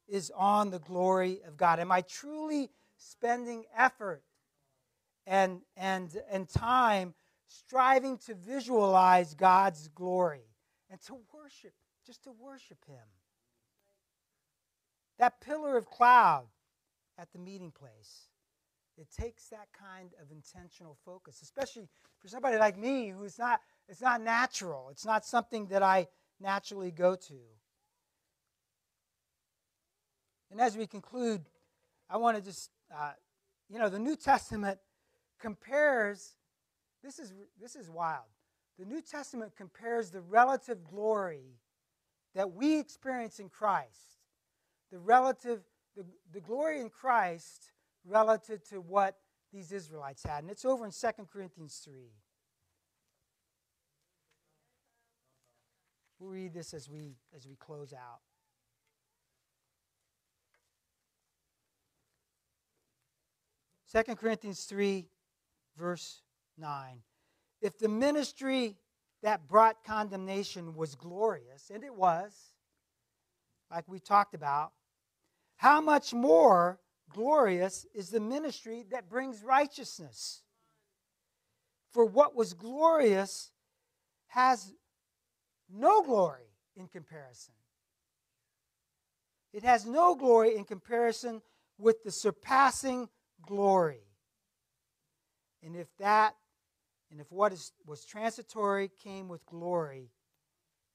is 0.09 0.33
on 0.35 0.71
the 0.71 0.79
glory 0.79 1.41
of 1.47 1.57
God? 1.57 1.79
Am 1.79 1.93
I 1.93 2.01
truly 2.01 2.71
spending 2.97 3.65
effort 3.77 4.23
and, 5.27 5.61
and, 5.77 6.11
and 6.31 6.49
time 6.49 7.15
striving 7.49 8.19
to 8.19 8.35
visualize 8.35 9.35
God's 9.35 9.89
glory 9.89 10.47
and 10.91 11.01
to 11.03 11.19
worship, 11.35 11.73
just 12.07 12.25
to 12.25 12.31
worship 12.33 12.85
Him? 12.87 13.05
That 15.19 15.41
pillar 15.41 15.77
of 15.77 15.87
cloud 15.87 16.47
at 17.19 17.33
the 17.33 17.39
meeting 17.41 17.73
place 17.73 18.29
it 18.99 19.07
takes 19.17 19.47
that 19.49 19.69
kind 19.73 20.11
of 20.21 20.33
intentional 20.33 20.99
focus, 21.05 21.41
especially 21.41 21.89
for 22.19 22.27
somebody 22.27 22.59
like 22.59 22.77
me 22.77 23.11
who's 23.11 23.39
not, 23.39 23.61
it's 23.89 24.01
not 24.01 24.21
natural. 24.21 24.89
It's 24.91 25.07
not 25.07 25.25
something 25.25 25.67
that 25.69 25.85
I 25.85 26.09
naturally 26.41 26.91
go 26.91 27.15
to. 27.15 27.39
And 30.51 30.61
as 30.61 30.77
we 30.77 30.89
conclude, 30.89 31.43
I 32.11 32.17
want 32.17 32.37
to 32.39 32.43
just, 32.43 32.71
uh, 32.93 33.13
you 33.69 33.79
know, 33.79 33.89
the 33.89 34.01
New 34.01 34.17
Testament 34.17 34.79
compares, 35.39 36.35
this 37.09 37.19
is, 37.19 37.33
this 37.59 37.75
is 37.75 37.89
wild. 37.89 38.27
The 38.79 38.85
New 38.85 39.01
Testament 39.01 39.53
compares 39.57 40.11
the 40.11 40.21
relative 40.21 40.85
glory 40.85 41.57
that 42.35 42.53
we 42.53 42.79
experience 42.79 43.41
in 43.41 43.49
Christ, 43.49 44.19
the 44.93 44.99
relative, 44.99 45.63
the, 45.97 46.05
the 46.35 46.41
glory 46.41 46.83
in 46.83 46.91
Christ 46.91 47.73
relative 48.05 48.63
to 48.69 48.83
what 48.83 49.17
these 49.55 49.73
Israelites 49.73 50.23
had. 50.23 50.43
And 50.43 50.51
it's 50.51 50.67
over 50.67 50.85
in 50.85 50.91
2 50.91 51.09
Corinthians 51.33 51.81
3. 51.83 51.95
We'll 56.21 56.31
read 56.31 56.53
this 56.53 56.75
as 56.75 56.91
we, 56.91 57.15
as 57.35 57.49
we 57.49 57.55
close 57.55 57.95
out. 57.95 58.21
Second 63.87 64.17
Corinthians 64.17 64.65
3, 64.65 65.07
verse 65.79 66.21
9. 66.59 67.03
If 67.61 67.79
the 67.79 67.89
ministry 67.89 68.77
that 69.23 69.49
brought 69.49 69.85
condemnation 69.85 70.75
was 70.75 70.95
glorious, 70.95 71.71
and 71.73 71.83
it 71.83 71.95
was, 71.95 72.53
like 73.71 73.89
we 73.89 73.99
talked 73.99 74.35
about, 74.35 74.73
how 75.57 75.81
much 75.81 76.13
more 76.13 76.79
glorious 77.09 77.87
is 77.95 78.11
the 78.11 78.21
ministry 78.21 78.85
that 78.91 79.09
brings 79.09 79.43
righteousness. 79.43 80.43
For 81.91 82.05
what 82.05 82.37
was 82.37 82.55
glorious 82.55 83.51
has 84.29 84.73
no 85.73 86.03
glory 86.03 86.53
in 86.77 86.87
comparison. 86.87 87.55
It 89.53 89.65
has 89.65 89.87
no 89.87 90.15
glory 90.15 90.55
in 90.57 90.65
comparison 90.65 91.43
with 91.79 92.05
the 92.05 92.13
surpassing 92.13 93.09
glory. 93.43 94.03
And 95.65 95.75
if 95.75 95.89
that, 95.99 96.37
and 97.11 97.21
if 97.21 97.31
what 97.31 97.53
is, 97.53 97.73
was 97.87 98.05
transitory 98.05 98.91
came 99.03 99.29
with 99.29 99.45
glory, 99.47 100.11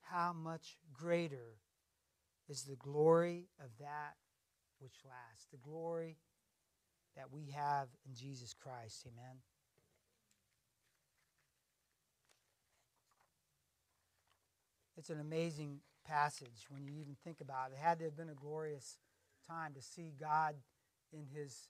how 0.01 0.33
much 0.33 0.77
greater 0.93 1.57
is 2.49 2.63
the 2.63 2.75
glory 2.75 3.47
of 3.59 3.69
that 3.79 4.15
which 4.79 4.93
lasts, 5.05 5.47
the 5.51 5.57
glory 5.57 6.17
that 7.15 7.31
we 7.31 7.51
have 7.55 7.87
in 8.07 8.15
Jesus 8.15 8.53
Christ. 8.53 9.07
Amen. 9.07 9.37
It's 14.97 15.09
an 15.09 15.19
amazing 15.19 15.79
passage 16.05 16.67
when 16.69 16.83
you 16.83 16.93
even 16.99 17.15
think 17.23 17.41
about 17.41 17.71
it. 17.71 17.75
It 17.75 17.83
had 17.83 17.99
to 17.99 18.05
have 18.05 18.15
been 18.15 18.29
a 18.29 18.35
glorious 18.35 18.97
time 19.49 19.73
to 19.73 19.81
see 19.81 20.13
God 20.19 20.55
in 21.11 21.25
his 21.33 21.69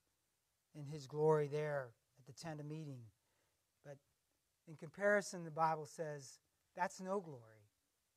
in 0.76 0.86
his 0.86 1.06
glory 1.06 1.48
there 1.48 1.90
at 2.20 2.26
the 2.26 2.34
tent 2.34 2.60
of 2.60 2.66
meeting. 2.66 3.02
In 4.68 4.76
comparison, 4.76 5.44
the 5.44 5.52
Bible 5.52 5.86
says 5.86 6.40
that's 6.76 7.02
no 7.02 7.20
glory 7.20 7.68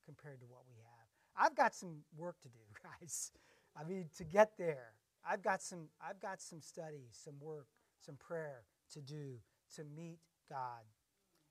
compared 0.05 0.41
to 0.41 0.47
what 0.47 0.63
we 0.69 0.77
have. 0.77 1.47
I've 1.47 1.57
got 1.57 1.75
some 1.75 1.99
work 2.17 2.41
to 2.43 2.49
do, 2.49 2.59
guys. 3.01 3.33
I 3.79 3.85
mean, 3.85 4.09
to 4.17 4.25
get 4.25 4.53
there, 4.57 4.93
I've 5.29 5.43
got 5.43 5.61
some, 5.61 5.89
I've 6.01 6.21
got 6.21 6.41
some 6.41 6.61
study, 6.61 7.09
some 7.11 7.35
work, 7.41 7.67
some 8.05 8.17
prayer 8.17 8.63
to 8.93 9.01
do 9.01 9.39
to 9.75 9.85
meet 9.85 10.19
God. 10.49 10.85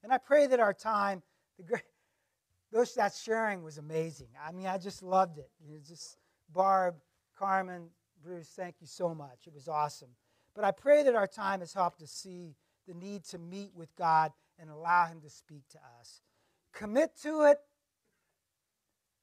And 0.04 0.14
I 0.14 0.18
pray 0.18 0.48
that 0.48 0.60
our 0.60 0.74
time, 0.74 1.22
the 1.58 1.64
great, 1.64 1.84
those 2.72 2.94
that 2.96 3.14
sharing 3.14 3.64
was 3.64 3.78
amazing. 3.78 4.30
I 4.44 4.52
mean, 4.52 4.68
I 4.68 4.78
just 4.78 5.04
loved 5.04 5.38
it. 5.38 5.50
You 5.60 5.74
know, 5.74 5.80
just 5.86 6.18
Barb, 6.52 6.96
Carmen, 7.38 7.90
Bruce, 8.24 8.50
thank 8.56 8.76
you 8.80 8.88
so 8.88 9.14
much. 9.14 9.48
It 9.48 9.54
was 9.54 9.68
awesome. 9.68 10.10
But 10.56 10.64
I 10.64 10.72
pray 10.72 11.04
that 11.04 11.16
our 11.16 11.28
time 11.28 11.60
has 11.60 11.74
helped 11.74 12.02
us 12.02 12.12
see 12.12 12.56
the 12.88 12.94
need 12.94 13.26
to 13.26 13.38
meet 13.38 13.72
with 13.76 13.94
God 13.98 14.32
and 14.60 14.70
allow 14.70 15.06
Him 15.06 15.22
to 15.22 15.30
speak 15.30 15.64
to 15.72 15.80
us. 16.00 16.22
Commit 16.74 17.12
to 17.24 17.44
it. 17.44 17.60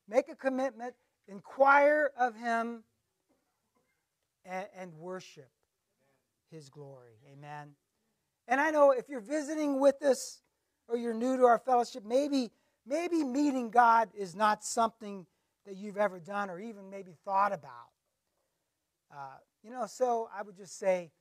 Make 0.09 0.29
a 0.29 0.37
commitment. 0.37 0.95
Inquire 1.29 2.11
of 2.19 2.35
Him 2.37 2.83
and, 4.45 4.67
and 4.77 4.95
worship 4.95 5.51
His 6.51 6.69
glory. 6.69 7.15
Amen. 7.33 7.71
And 8.49 8.61
I 8.61 8.71
know 8.71 8.91
if 8.91 9.09
you're 9.09 9.21
visiting 9.21 9.81
with 9.81 10.03
us 10.03 10.41
or 10.89 10.97
you're 10.97 11.15
new 11.15 11.37
to 11.37 11.45
our 11.45 11.59
fellowship, 11.59 12.05
maybe 12.05 12.51
maybe 12.87 13.23
meeting 13.23 13.71
God 13.71 14.11
is 14.17 14.35
not 14.35 14.65
something 14.65 15.27
that 15.67 15.77
you've 15.77 15.97
ever 15.97 16.19
done 16.19 16.51
or 16.51 16.59
even 16.59 16.91
maybe 16.91 17.15
thought 17.25 17.53
about. 17.53 17.91
Uh, 19.11 19.37
you 19.63 19.71
know, 19.71 19.87
so 19.87 20.29
I 20.37 20.43
would 20.43 20.57
just 20.57 20.79
say 20.79 21.13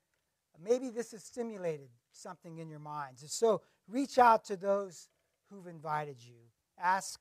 maybe 0.63 0.89
this 0.89 1.11
has 1.11 1.23
stimulated 1.23 1.89
something 2.11 2.57
in 2.57 2.69
your 2.69 2.79
minds. 2.79 3.23
So 3.31 3.61
reach 3.91 4.17
out 4.17 4.43
to 4.45 4.55
those 4.55 5.09
who've 5.49 5.67
invited 5.67 6.15
you. 6.19 6.37
Ask 6.79 7.19